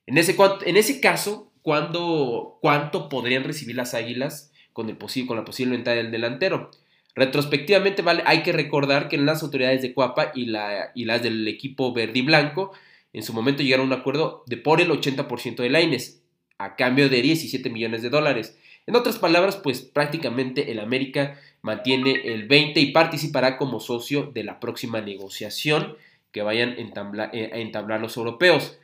En 0.06 0.18
ese, 0.18 0.38
en 0.66 0.78
ese 0.78 1.02
caso, 1.02 1.52
¿cuánto 1.62 3.10
podrían 3.10 3.44
recibir 3.44 3.76
las 3.76 3.94
Águilas 3.94 4.53
con, 4.74 4.89
el 4.89 4.98
con 4.98 5.38
la 5.38 5.46
posible 5.46 5.75
venta 5.75 5.92
del 5.92 6.12
delantero? 6.12 6.72
Retrospectivamente, 7.15 8.01
vale, 8.01 8.24
hay 8.25 8.42
que 8.42 8.51
recordar 8.51 9.08
que 9.08 9.18
las 9.18 9.44
autoridades 9.44 9.82
de 9.82 9.94
Cuapa 9.94 10.32
y, 10.34 10.48
la, 10.48 10.92
y 10.96 11.06
las 11.06 11.22
del 11.22 11.48
equipo 11.48 11.94
verde 11.94 12.20
y 12.20 12.24
blanco 12.24 12.72
en 13.13 13.22
su 13.22 13.34
momento 13.34 13.62
llegaron 13.62 13.92
a 13.92 13.96
un 13.96 14.00
acuerdo 14.00 14.44
de 14.48 14.58
por 14.58 14.82
el 14.82 14.89
80% 14.89 15.58
de 15.58 15.70
Laines, 15.70 16.24
a 16.58 16.75
cambio 16.75 17.10
de 17.10 17.22
17 17.22 17.70
millones 17.70 18.01
de 18.01 18.10
dólares. 18.10 18.58
En 18.88 18.96
otras 18.96 19.20
palabras, 19.20 19.58
pues 19.58 19.82
prácticamente 19.82 20.72
el 20.72 20.80
América 20.80 21.39
mantiene 21.62 22.22
el 22.25 22.48
20 22.48 22.80
y 22.80 22.92
participará 22.92 23.58
como 23.58 23.80
socio 23.80 24.32
de 24.34 24.44
la 24.44 24.60
próxima 24.60 25.00
negociación 25.00 25.96
que 26.32 26.42
vayan 26.42 26.75
eh, 26.77 27.51
a 27.53 27.58
entablar 27.58 28.01
los 28.01 28.18
europeos. 28.18 28.77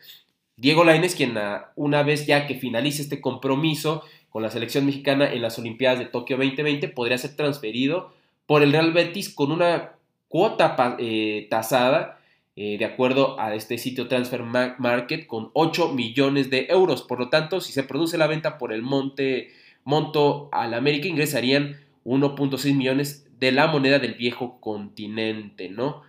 Diego 0.56 0.84
Lainez, 0.84 1.16
quien 1.16 1.36
una 1.76 2.04
vez 2.04 2.28
ya 2.28 2.46
que 2.46 2.56
finalice 2.56 3.02
este 3.02 3.22
compromiso 3.22 4.04
con 4.30 4.44
la 4.44 4.52
selección 4.52 4.86
mexicana 4.86 5.32
en 5.32 5.42
las 5.42 5.58
Olimpiadas 5.60 6.00
de 6.00 6.06
Tokio 6.06 6.38
2020, 6.38 6.90
podría 6.90 7.18
ser 7.18 7.36
transferido 7.36 8.14
por 8.46 8.64
el 8.64 8.72
Real 8.72 8.94
Betis 8.94 9.34
con 9.34 9.52
una 9.52 9.92
cuota 10.28 10.76
eh, 11.00 11.48
tasada, 11.50 12.20
eh, 12.56 12.78
de 12.78 12.86
acuerdo 12.86 13.40
a 13.40 13.56
este 13.56 13.78
sitio 13.78 14.08
Transfer 14.08 14.44
Market, 14.44 15.28
con 15.28 15.50
8 15.54 15.94
millones 15.94 16.50
de 16.50 16.68
euros. 16.70 17.04
Por 17.04 17.20
lo 17.20 17.30
tanto, 17.30 17.62
si 17.62 17.72
se 17.72 17.84
produce 17.84 18.18
la 18.18 18.28
venta 18.28 18.58
por 18.58 18.74
el 18.74 18.82
monte, 18.82 19.52
monto 19.84 20.50
al 20.52 20.74
América, 20.74 21.08
ingresarían 21.08 21.78
1.6 22.06 22.76
millones 22.76 23.28
de 23.40 23.52
la 23.52 23.68
moneda 23.68 24.00
del 24.00 24.16
viejo 24.16 24.60
continente, 24.60 25.70
¿no? 25.70 26.02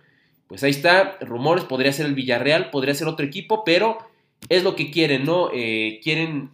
Pues 0.47 0.63
ahí 0.63 0.71
está, 0.71 1.17
rumores, 1.21 1.63
podría 1.63 1.93
ser 1.93 2.05
el 2.05 2.15
Villarreal, 2.15 2.71
podría 2.71 2.93
ser 2.93 3.07
otro 3.07 3.25
equipo, 3.25 3.63
pero 3.63 3.99
es 4.49 4.63
lo 4.63 4.75
que 4.75 4.91
quieren, 4.91 5.23
¿no? 5.23 5.49
Eh, 5.53 6.01
quieren 6.03 6.49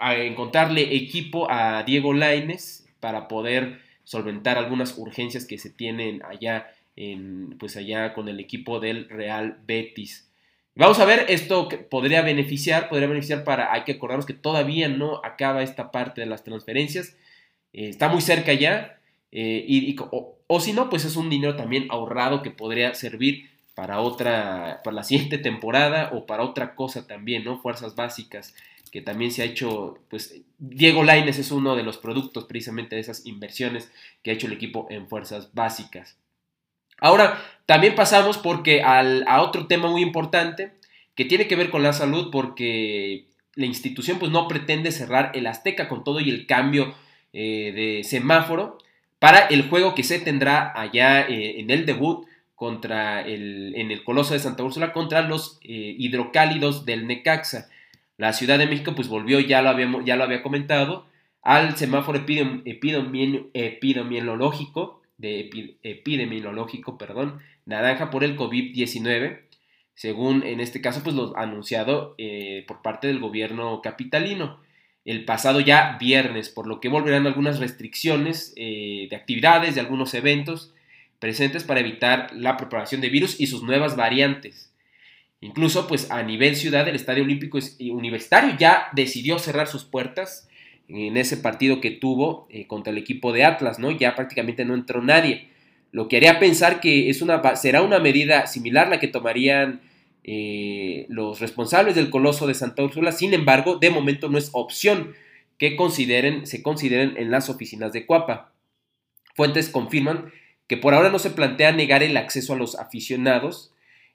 encontrarle 0.00 0.96
equipo 0.96 1.50
a 1.50 1.82
Diego 1.84 2.12
Laines 2.12 2.86
para 3.00 3.28
poder 3.28 3.80
solventar 4.04 4.58
algunas 4.58 4.96
urgencias 4.96 5.44
que 5.44 5.58
se 5.58 5.70
tienen 5.70 6.22
allá 6.24 6.72
en, 6.96 7.56
pues 7.58 7.76
allá 7.76 8.14
con 8.14 8.28
el 8.28 8.40
equipo 8.40 8.80
del 8.80 9.08
Real 9.08 9.58
Betis. 9.66 10.28
Vamos 10.74 10.98
a 11.00 11.06
ver, 11.06 11.26
esto 11.28 11.68
podría 11.90 12.22
beneficiar, 12.22 12.88
podría 12.88 13.08
beneficiar 13.08 13.44
para, 13.44 13.72
hay 13.72 13.84
que 13.84 13.92
acordarnos 13.92 14.26
que 14.26 14.34
todavía 14.34 14.88
no 14.88 15.20
acaba 15.24 15.62
esta 15.62 15.90
parte 15.90 16.20
de 16.20 16.26
las 16.26 16.44
transferencias, 16.44 17.16
eh, 17.72 17.88
está 17.88 18.08
muy 18.08 18.20
cerca 18.20 18.52
ya, 18.52 18.98
eh, 19.32 19.64
y, 19.66 19.96
o, 20.10 20.60
si 20.60 20.72
no, 20.72 20.90
pues 20.90 21.04
es 21.04 21.16
un 21.16 21.30
dinero 21.30 21.56
también 21.56 21.86
ahorrado 21.90 22.42
que 22.42 22.50
podría 22.50 22.94
servir 22.94 23.50
para 23.74 24.00
otra, 24.00 24.80
para 24.84 24.96
la 24.96 25.02
siguiente 25.02 25.38
temporada 25.38 26.10
o 26.12 26.26
para 26.26 26.42
otra 26.42 26.74
cosa 26.74 27.06
también, 27.06 27.44
¿no? 27.44 27.58
Fuerzas 27.58 27.94
básicas 27.94 28.54
que 28.96 29.02
también 29.02 29.30
se 29.30 29.42
ha 29.42 29.44
hecho, 29.44 29.98
pues 30.08 30.40
Diego 30.56 31.04
Laines 31.04 31.38
es 31.38 31.50
uno 31.50 31.76
de 31.76 31.82
los 31.82 31.98
productos 31.98 32.44
precisamente 32.44 32.94
de 32.94 33.02
esas 33.02 33.26
inversiones 33.26 33.92
que 34.22 34.30
ha 34.30 34.32
hecho 34.32 34.46
el 34.46 34.54
equipo 34.54 34.86
en 34.88 35.06
fuerzas 35.06 35.52
básicas. 35.52 36.16
Ahora, 36.96 37.38
también 37.66 37.94
pasamos 37.94 38.38
porque 38.38 38.82
a 38.82 39.42
otro 39.42 39.66
tema 39.66 39.90
muy 39.90 40.00
importante 40.00 40.72
que 41.14 41.26
tiene 41.26 41.46
que 41.46 41.56
ver 41.56 41.68
con 41.68 41.82
la 41.82 41.92
salud 41.92 42.30
porque 42.32 43.26
la 43.54 43.66
institución 43.66 44.18
pues 44.18 44.32
no 44.32 44.48
pretende 44.48 44.90
cerrar 44.92 45.30
el 45.34 45.46
Azteca 45.46 45.90
con 45.90 46.02
todo 46.02 46.20
y 46.20 46.30
el 46.30 46.46
cambio 46.46 46.94
eh, 47.34 47.72
de 47.74 48.02
semáforo 48.02 48.78
para 49.18 49.40
el 49.40 49.68
juego 49.68 49.94
que 49.94 50.04
se 50.04 50.20
tendrá 50.20 50.72
allá 50.74 51.20
eh, 51.28 51.60
en 51.60 51.70
el 51.70 51.84
debut 51.84 52.26
contra 52.54 53.20
el, 53.20 53.74
en 53.76 53.90
el 53.90 54.04
Coloso 54.04 54.32
de 54.32 54.40
Santa 54.40 54.62
Úrsula 54.62 54.94
contra 54.94 55.20
los 55.20 55.58
eh, 55.64 55.94
hidrocálidos 55.98 56.86
del 56.86 57.06
Necaxa. 57.06 57.68
La 58.16 58.32
Ciudad 58.32 58.58
de 58.58 58.66
México 58.66 58.94
pues 58.94 59.08
volvió, 59.08 59.40
ya 59.40 59.62
lo, 59.62 60.04
ya 60.04 60.16
lo 60.16 60.24
había 60.24 60.42
comentado, 60.42 61.06
al 61.42 61.76
semáforo 61.76 62.18
epidemiológico, 62.18 65.02
de 65.18 65.76
epidemiológico, 65.82 66.98
perdón, 66.98 67.40
naranja 67.64 68.10
por 68.10 68.24
el 68.24 68.36
COVID-19, 68.36 69.40
según 69.94 70.42
en 70.42 70.60
este 70.60 70.80
caso 70.80 71.02
pues 71.02 71.16
lo 71.16 71.36
anunciado 71.36 72.14
eh, 72.18 72.64
por 72.66 72.82
parte 72.82 73.06
del 73.06 73.20
gobierno 73.20 73.80
capitalino 73.82 74.58
el 75.06 75.24
pasado 75.24 75.60
ya 75.60 75.96
viernes, 75.98 76.48
por 76.48 76.66
lo 76.66 76.80
que 76.80 76.88
volverán 76.88 77.26
algunas 77.26 77.60
restricciones 77.60 78.52
eh, 78.56 79.06
de 79.08 79.16
actividades, 79.16 79.76
de 79.76 79.80
algunos 79.80 80.12
eventos 80.14 80.74
presentes 81.20 81.62
para 81.62 81.80
evitar 81.80 82.30
la 82.34 82.56
propagación 82.56 83.00
de 83.00 83.08
virus 83.08 83.40
y 83.40 83.46
sus 83.46 83.62
nuevas 83.62 83.96
variantes. 83.96 84.72
Incluso, 85.40 85.86
pues 85.86 86.10
a 86.10 86.22
nivel 86.22 86.56
ciudad, 86.56 86.88
el 86.88 86.96
Estadio 86.96 87.22
Olímpico 87.22 87.58
Universitario 87.80 88.56
ya 88.58 88.88
decidió 88.92 89.38
cerrar 89.38 89.68
sus 89.68 89.84
puertas 89.84 90.48
en 90.88 91.16
ese 91.16 91.36
partido 91.36 91.80
que 91.80 91.90
tuvo 91.90 92.46
eh, 92.48 92.66
contra 92.66 92.92
el 92.92 92.98
equipo 92.98 93.32
de 93.32 93.44
Atlas, 93.44 93.78
¿no? 93.78 93.90
Ya 93.90 94.14
prácticamente 94.14 94.64
no 94.64 94.74
entró 94.74 95.02
nadie. 95.02 95.48
Lo 95.92 96.08
que 96.08 96.16
haría 96.16 96.38
pensar 96.38 96.80
que 96.80 97.10
es 97.10 97.22
una, 97.22 97.56
será 97.56 97.82
una 97.82 97.98
medida 97.98 98.46
similar 98.46 98.88
la 98.88 99.00
que 99.00 99.08
tomarían 99.08 99.80
eh, 100.24 101.06
los 101.08 101.40
responsables 101.40 101.94
del 101.94 102.10
Coloso 102.10 102.46
de 102.46 102.54
Santa 102.54 102.82
Úrsula. 102.82 103.12
Sin 103.12 103.34
embargo, 103.34 103.76
de 103.76 103.90
momento 103.90 104.28
no 104.28 104.38
es 104.38 104.50
opción 104.52 105.14
que 105.58 105.76
consideren, 105.76 106.46
se 106.46 106.62
consideren 106.62 107.16
en 107.16 107.30
las 107.30 107.48
oficinas 107.48 107.92
de 107.92 108.06
Cuapa. 108.06 108.52
Fuentes 109.34 109.68
confirman 109.68 110.32
que 110.66 110.76
por 110.76 110.94
ahora 110.94 111.10
no 111.10 111.18
se 111.18 111.30
plantea 111.30 111.72
negar 111.72 112.02
el 112.02 112.16
acceso 112.16 112.54
a 112.54 112.56
los 112.56 112.78
aficionados 112.78 113.72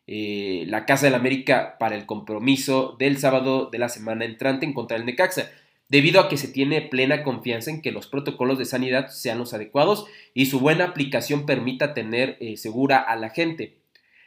eh, 0.08 0.66
la 0.68 0.86
Casa 0.86 1.06
del 1.06 1.16
América 1.16 1.78
para 1.80 1.96
el 1.96 2.06
compromiso 2.06 2.96
del 3.00 3.18
sábado 3.18 3.70
de 3.72 3.80
la 3.80 3.90
semana 3.90 4.26
entrante 4.26 4.66
en 4.66 4.74
contra 4.74 4.98
del 4.98 5.06
Necaxa, 5.06 5.52
debido 5.90 6.20
a 6.22 6.30
que 6.30 6.38
se 6.38 6.48
tiene 6.48 6.82
plena 6.82 7.24
confianza 7.24 7.70
en 7.70 7.82
que 7.82 7.92
los 7.92 8.08
protocolos 8.08 8.58
de 8.58 8.66
sanidad 8.66 9.10
sean 9.10 9.38
los 9.38 9.54
adecuados 9.54 10.06
y 10.34 10.48
su 10.48 10.60
buena 10.60 10.86
aplicación 10.86 11.46
permita 11.46 11.94
tener 11.94 12.38
eh, 12.40 12.58
segura 12.58 12.98
a 12.98 13.16
la 13.16 13.30
gente. 13.30 13.78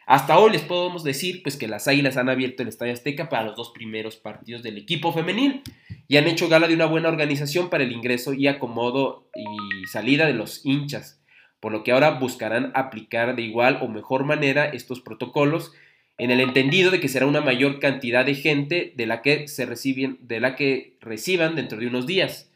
Hasta 0.06 0.38
hoy 0.38 0.52
les 0.52 0.60
podemos 0.60 1.02
decir 1.02 1.42
pues, 1.42 1.56
que 1.56 1.66
las 1.66 1.88
Águilas 1.88 2.18
han 2.18 2.28
abierto 2.28 2.62
el 2.62 2.68
Estadio 2.68 2.92
Azteca 2.92 3.30
para 3.30 3.44
los 3.44 3.56
dos 3.56 3.70
primeros 3.70 4.16
partidos 4.16 4.62
del 4.62 4.76
equipo 4.76 5.12
femenil 5.12 5.62
y 6.06 6.18
han 6.18 6.26
hecho 6.26 6.48
gala 6.48 6.68
de 6.68 6.74
una 6.74 6.84
buena 6.84 7.08
organización 7.08 7.70
para 7.70 7.84
el 7.84 7.92
ingreso 7.92 8.34
y 8.34 8.46
acomodo 8.46 9.30
y 9.34 9.86
salida 9.86 10.26
de 10.26 10.34
los 10.34 10.64
hinchas 10.66 11.23
por 11.64 11.72
lo 11.72 11.82
que 11.82 11.92
ahora 11.92 12.10
buscarán 12.10 12.72
aplicar 12.74 13.36
de 13.36 13.40
igual 13.40 13.78
o 13.80 13.88
mejor 13.88 14.24
manera 14.24 14.66
estos 14.66 15.00
protocolos 15.00 15.72
en 16.18 16.30
el 16.30 16.40
entendido 16.40 16.90
de 16.90 17.00
que 17.00 17.08
será 17.08 17.24
una 17.24 17.40
mayor 17.40 17.80
cantidad 17.80 18.26
de 18.26 18.34
gente 18.34 18.92
de 18.94 19.06
la 19.06 19.22
que 19.22 19.48
se 19.48 19.64
reciben, 19.64 20.18
de 20.20 20.40
la 20.40 20.56
que 20.56 20.98
reciban 21.00 21.54
dentro 21.54 21.78
de 21.78 21.86
unos 21.86 22.06
días. 22.06 22.50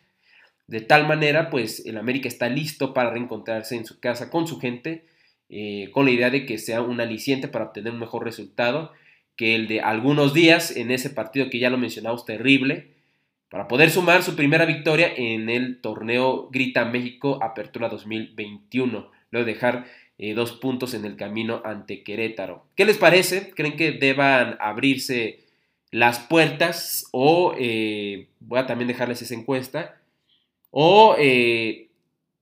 De 0.67 0.83
tal 0.83 1.09
manera, 1.09 1.49
pues 1.49 1.87
el 1.87 1.97
América 1.97 2.29
está 2.29 2.51
listo 2.51 2.93
para 2.93 3.09
reencontrarse 3.09 3.77
en 3.77 3.87
su 3.87 3.99
casa 3.99 4.29
con 4.29 4.47
su 4.47 4.61
gente, 4.61 5.07
eh, 5.49 5.89
con 5.91 6.05
la 6.05 6.11
idea 6.11 6.29
de 6.29 6.45
que 6.45 6.59
sea 6.59 6.83
un 6.83 7.01
aliciente 7.01 7.49
para 7.49 7.65
obtener 7.65 7.95
un 7.95 8.01
mejor 8.01 8.27
resultado 8.27 8.93
que 9.37 9.55
el 9.55 9.69
de 9.69 9.81
algunos 9.81 10.35
días 10.35 10.77
en 10.77 10.91
ese 10.91 11.09
partido 11.09 11.49
que 11.49 11.61
ya 11.61 11.71
lo 11.71 11.79
mencionamos 11.79 12.27
terrible, 12.27 12.91
para 13.51 13.69
poder 13.69 13.91
sumar 13.91 14.23
su 14.23 14.37
primera 14.37 14.67
victoria 14.67 15.13
en 15.17 15.49
el 15.49 15.81
torneo 15.81 16.49
Grita 16.51 16.85
México 16.85 17.39
Apertura 17.43 17.89
2021, 17.89 19.11
luego 19.31 19.47
de 19.47 19.53
dejar 19.53 19.87
eh, 20.19 20.35
dos 20.35 20.53
puntos 20.53 20.95
en 20.95 21.05
el 21.05 21.17
camino 21.17 21.63
ante 21.65 22.03
Querétaro. 22.03 22.67
¿Qué 22.75 22.85
les 22.85 22.99
parece? 22.99 23.51
¿Creen 23.51 23.77
que 23.77 23.93
deban 23.93 24.57
abrirse 24.61 25.41
las 25.91 26.19
puertas 26.19 27.09
o 27.13 27.55
eh, 27.59 28.27
voy 28.41 28.59
a 28.59 28.67
también 28.67 28.89
dejarles 28.89 29.23
esa 29.23 29.35
encuesta 29.35 29.97
o 30.71 31.17
eh, 31.19 31.89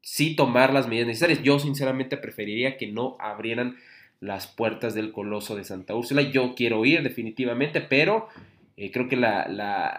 sí 0.00 0.34
tomar 0.34 0.72
las 0.72 0.88
medidas 0.88 1.06
necesarias? 1.06 1.42
Yo 1.42 1.58
sinceramente 1.60 2.16
preferiría 2.16 2.76
que 2.76 2.88
no 2.88 3.16
abrieran 3.20 3.76
las 4.20 4.46
puertas 4.46 4.94
del 4.94 5.12
Coloso 5.12 5.54
de 5.54 5.64
Santa 5.64 5.94
Úrsula. 5.94 6.22
Yo 6.22 6.54
quiero 6.54 6.84
ir 6.84 7.02
definitivamente, 7.02 7.80
pero 7.80 8.28
eh, 8.76 8.90
creo 8.92 9.08
que 9.08 9.16
la, 9.16 9.46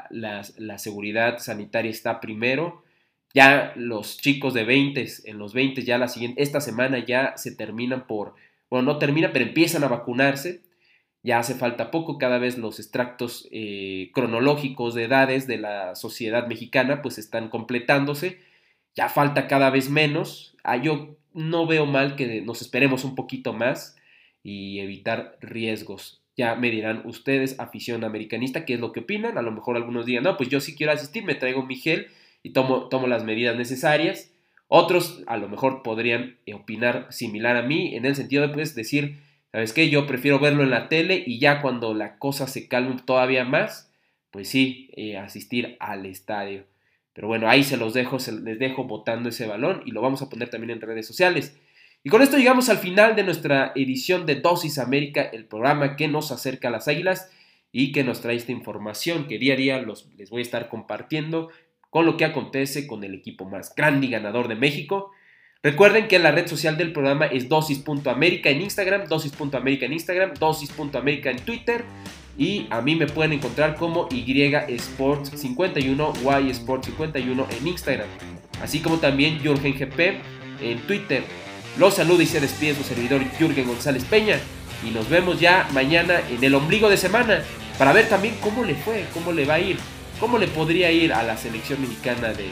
la, 0.10 0.78
seguridad 0.78 1.40
sanitaria 1.40 1.92
está 1.92 2.20
primero. 2.20 2.84
Ya 3.34 3.74
los 3.76 4.18
chicos 4.18 4.54
de 4.54 4.64
20, 4.64 5.06
en 5.26 5.38
los 5.38 5.54
20 5.54 5.84
ya 5.84 5.98
la 5.98 6.08
siguiente, 6.08 6.42
esta 6.42 6.62
semana 6.62 7.00
ya 7.00 7.36
se 7.38 7.56
terminan 7.56 8.08
por, 8.08 8.36
bueno, 8.70 8.94
no 8.94 9.00
terminan, 9.00 9.32
pero 9.34 9.46
empiezan 9.46 9.84
a 9.84 9.88
vacunarse. 9.88 10.62
Ya 11.24 11.40
hace 11.40 11.56
falta 11.56 11.92
poco, 11.92 12.18
cada 12.18 12.38
vez 12.38 12.58
los 12.58 12.80
extractos 12.80 13.48
eh, 13.52 14.12
cronológicos 14.14 14.94
de 14.94 15.04
edades 15.06 15.48
de 15.48 15.58
la 15.58 15.96
sociedad 15.96 16.48
mexicana 16.48 17.02
pues 17.02 17.18
están 17.18 17.50
completándose. 17.50 18.40
Ya 18.96 19.10
falta 19.10 19.48
cada 19.48 19.70
vez 19.70 19.90
menos. 19.90 20.56
Ah, 20.64 20.78
yo 20.78 21.18
no 21.34 21.68
veo 21.68 21.86
mal 21.86 22.16
que 22.16 22.42
nos 22.42 22.62
esperemos 22.62 23.04
un 23.04 23.16
poquito 23.16 23.54
más 23.54 23.98
y 24.44 24.80
evitar 24.80 25.38
riesgos. 25.42 26.17
Ya 26.38 26.56
me 26.56 26.70
dirán 26.70 27.02
ustedes, 27.06 27.60
afición 27.60 28.04
americanista, 28.04 28.64
qué 28.64 28.76
es 28.76 28.80
lo 28.80 28.92
que 28.92 29.02
opinan. 29.02 29.38
A 29.38 29.42
lo 29.42 29.52
mejor 29.52 29.76
algunos 29.76 30.06
digan, 30.06 30.24
no, 30.24 30.38
pues 30.38 30.50
yo 30.50 30.62
sí 30.62 30.76
quiero 30.76 30.94
asistir, 30.94 31.24
me 31.24 31.36
traigo 31.36 31.66
mi 31.66 31.76
gel 31.76 32.08
y 32.44 32.52
tomo, 32.52 32.90
tomo 32.90 33.08
las 33.08 33.24
medidas 33.24 33.58
necesarias. 33.58 34.32
Otros 34.68 35.24
a 35.28 35.38
lo 35.38 35.50
mejor 35.50 35.82
podrían 35.82 36.38
opinar 36.54 37.08
similar 37.10 37.56
a 37.58 37.64
mí, 37.64 37.96
en 37.96 38.06
el 38.06 38.16
sentido 38.16 38.48
de 38.48 38.54
pues, 38.54 38.76
decir, 38.76 39.20
¿sabes 39.52 39.74
qué? 39.74 39.90
Yo 39.90 40.06
prefiero 40.06 40.40
verlo 40.40 40.62
en 40.62 40.70
la 40.70 40.90
tele 40.90 41.24
y 41.26 41.40
ya 41.40 41.62
cuando 41.62 41.94
la 41.94 42.20
cosa 42.20 42.48
se 42.48 42.68
calme 42.68 42.98
todavía 43.04 43.44
más, 43.44 43.92
pues 44.30 44.50
sí, 44.50 44.92
eh, 44.96 45.18
asistir 45.18 45.76
al 45.80 46.06
estadio. 46.06 46.66
Pero 47.14 47.28
bueno, 47.28 47.50
ahí 47.50 47.64
se 47.64 47.78
los 47.78 47.96
dejo, 47.96 48.20
se 48.20 48.32
les 48.32 48.60
dejo 48.60 48.84
botando 48.84 49.30
ese 49.30 49.48
balón 49.48 49.82
y 49.86 49.92
lo 49.92 50.02
vamos 50.02 50.22
a 50.22 50.30
poner 50.30 50.50
también 50.50 50.70
en 50.70 50.82
redes 50.82 51.08
sociales. 51.08 51.58
Y 52.04 52.10
con 52.10 52.22
esto 52.22 52.38
llegamos 52.38 52.70
al 52.70 52.78
final 52.78 53.16
de 53.16 53.24
nuestra 53.24 53.74
edición 53.76 54.26
de 54.26 54.36
Dosis 54.36 54.80
América, 54.80 55.22
el 55.22 55.46
programa 55.46 55.96
que 55.96 56.08
nos 56.08 56.32
acerca 56.32 56.70
a 56.70 56.72
las 56.72 56.88
águilas 56.88 57.30
y 57.72 57.92
que 57.92 58.04
nos 58.04 58.22
trae 58.22 58.36
esta 58.36 58.52
información 58.52 59.28
que 59.28 59.38
día 59.38 59.82
los, 59.82 60.10
les 60.18 60.30
voy 60.30 60.40
a 60.40 60.44
estar 60.44 60.70
compartiendo 60.70 61.50
con 61.90 62.06
lo 62.06 62.18
que 62.18 62.26
acontece 62.26 62.88
con 62.88 63.04
el 63.04 63.14
equipo 63.14 63.46
más 63.46 63.74
grande 63.76 64.08
y 64.08 64.10
ganador 64.10 64.48
de 64.48 64.56
México. 64.56 65.12
Recuerden 65.64 66.08
que 66.08 66.20
la 66.20 66.32
red 66.32 66.48
social 66.48 66.78
del 66.78 66.94
programa 66.94 67.26
es 67.26 67.50
dosis.america 67.50 68.50
en 68.50 68.62
Instagram, 68.62 69.08
dosis.america 69.08 69.86
en 69.86 69.94
Instagram, 69.94 70.34
dosis.america 70.36 71.32
en 71.32 71.40
Twitter 71.40 71.84
y 72.38 72.68
a 72.70 72.82
mí 72.82 72.96
me 72.96 73.08
pueden 73.08 73.34
encontrar 73.34 73.76
como 73.76 74.08
Y 74.12 74.42
Sports 74.76 75.32
51, 75.36 76.14
Y 76.46 76.50
Sports 76.52 76.88
51 76.88 77.48
en 77.60 77.68
Instagram, 77.68 78.08
así 78.62 78.80
como 78.80 78.98
también 78.98 79.40
Jürgen 79.40 79.74
GP 79.74 80.22
en 80.62 80.80
Twitter. 80.86 81.24
Los 81.78 81.94
saluda 81.96 82.24
y 82.24 82.28
se 82.28 82.40
despide 82.40 82.76
su 82.76 82.84
servidor 82.84 83.22
Jürgen 83.38 83.68
González 83.68 84.04
Peña. 84.04 84.40
Y 84.84 84.92
nos 84.92 85.10
vemos 85.10 85.40
ya 85.40 85.68
mañana 85.74 86.22
en 86.30 86.44
el 86.44 86.56
ombligo 86.56 86.90
de 86.90 86.98
semana 86.98 87.44
para 87.78 87.94
ver 87.94 88.10
también 88.10 88.36
cómo 88.42 88.64
le 88.64 88.76
fue, 88.76 89.06
cómo 89.14 89.32
le 89.32 89.46
va 89.46 89.56
a 89.56 89.60
ir, 89.60 89.78
cómo 90.20 90.38
le 90.38 90.48
podría 90.48 90.92
ir 90.92 91.14
a 91.14 91.24
la 91.24 91.38
selección 91.38 91.82
mexicana 91.82 92.30
de, 92.30 92.50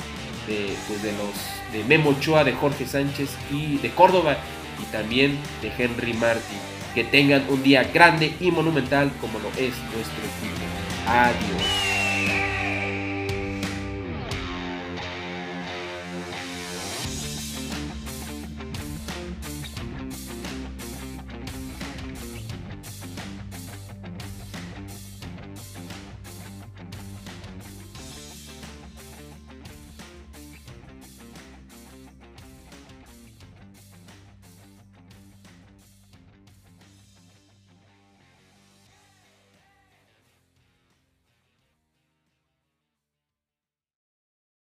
pues 0.87 1.01
de 1.01 1.11
los 1.13 1.73
de 1.73 1.83
Memo 1.85 2.11
Ochoa, 2.11 2.43
de 2.43 2.53
Jorge 2.53 2.85
Sánchez 2.85 3.29
y 3.51 3.77
de 3.77 3.89
Córdoba 3.91 4.37
y 4.81 4.91
también 4.91 5.37
de 5.61 5.71
Henry 5.75 6.13
Martin. 6.13 6.59
Que 6.93 7.03
tengan 7.03 7.45
un 7.49 7.61
día 7.63 7.83
grande 7.83 8.33
y 8.39 8.51
monumental 8.51 9.11
como 9.19 9.39
lo 9.39 9.49
es 9.49 9.73
nuestro 9.93 10.21
equipo. 10.23 10.61
Adiós. 11.07 11.84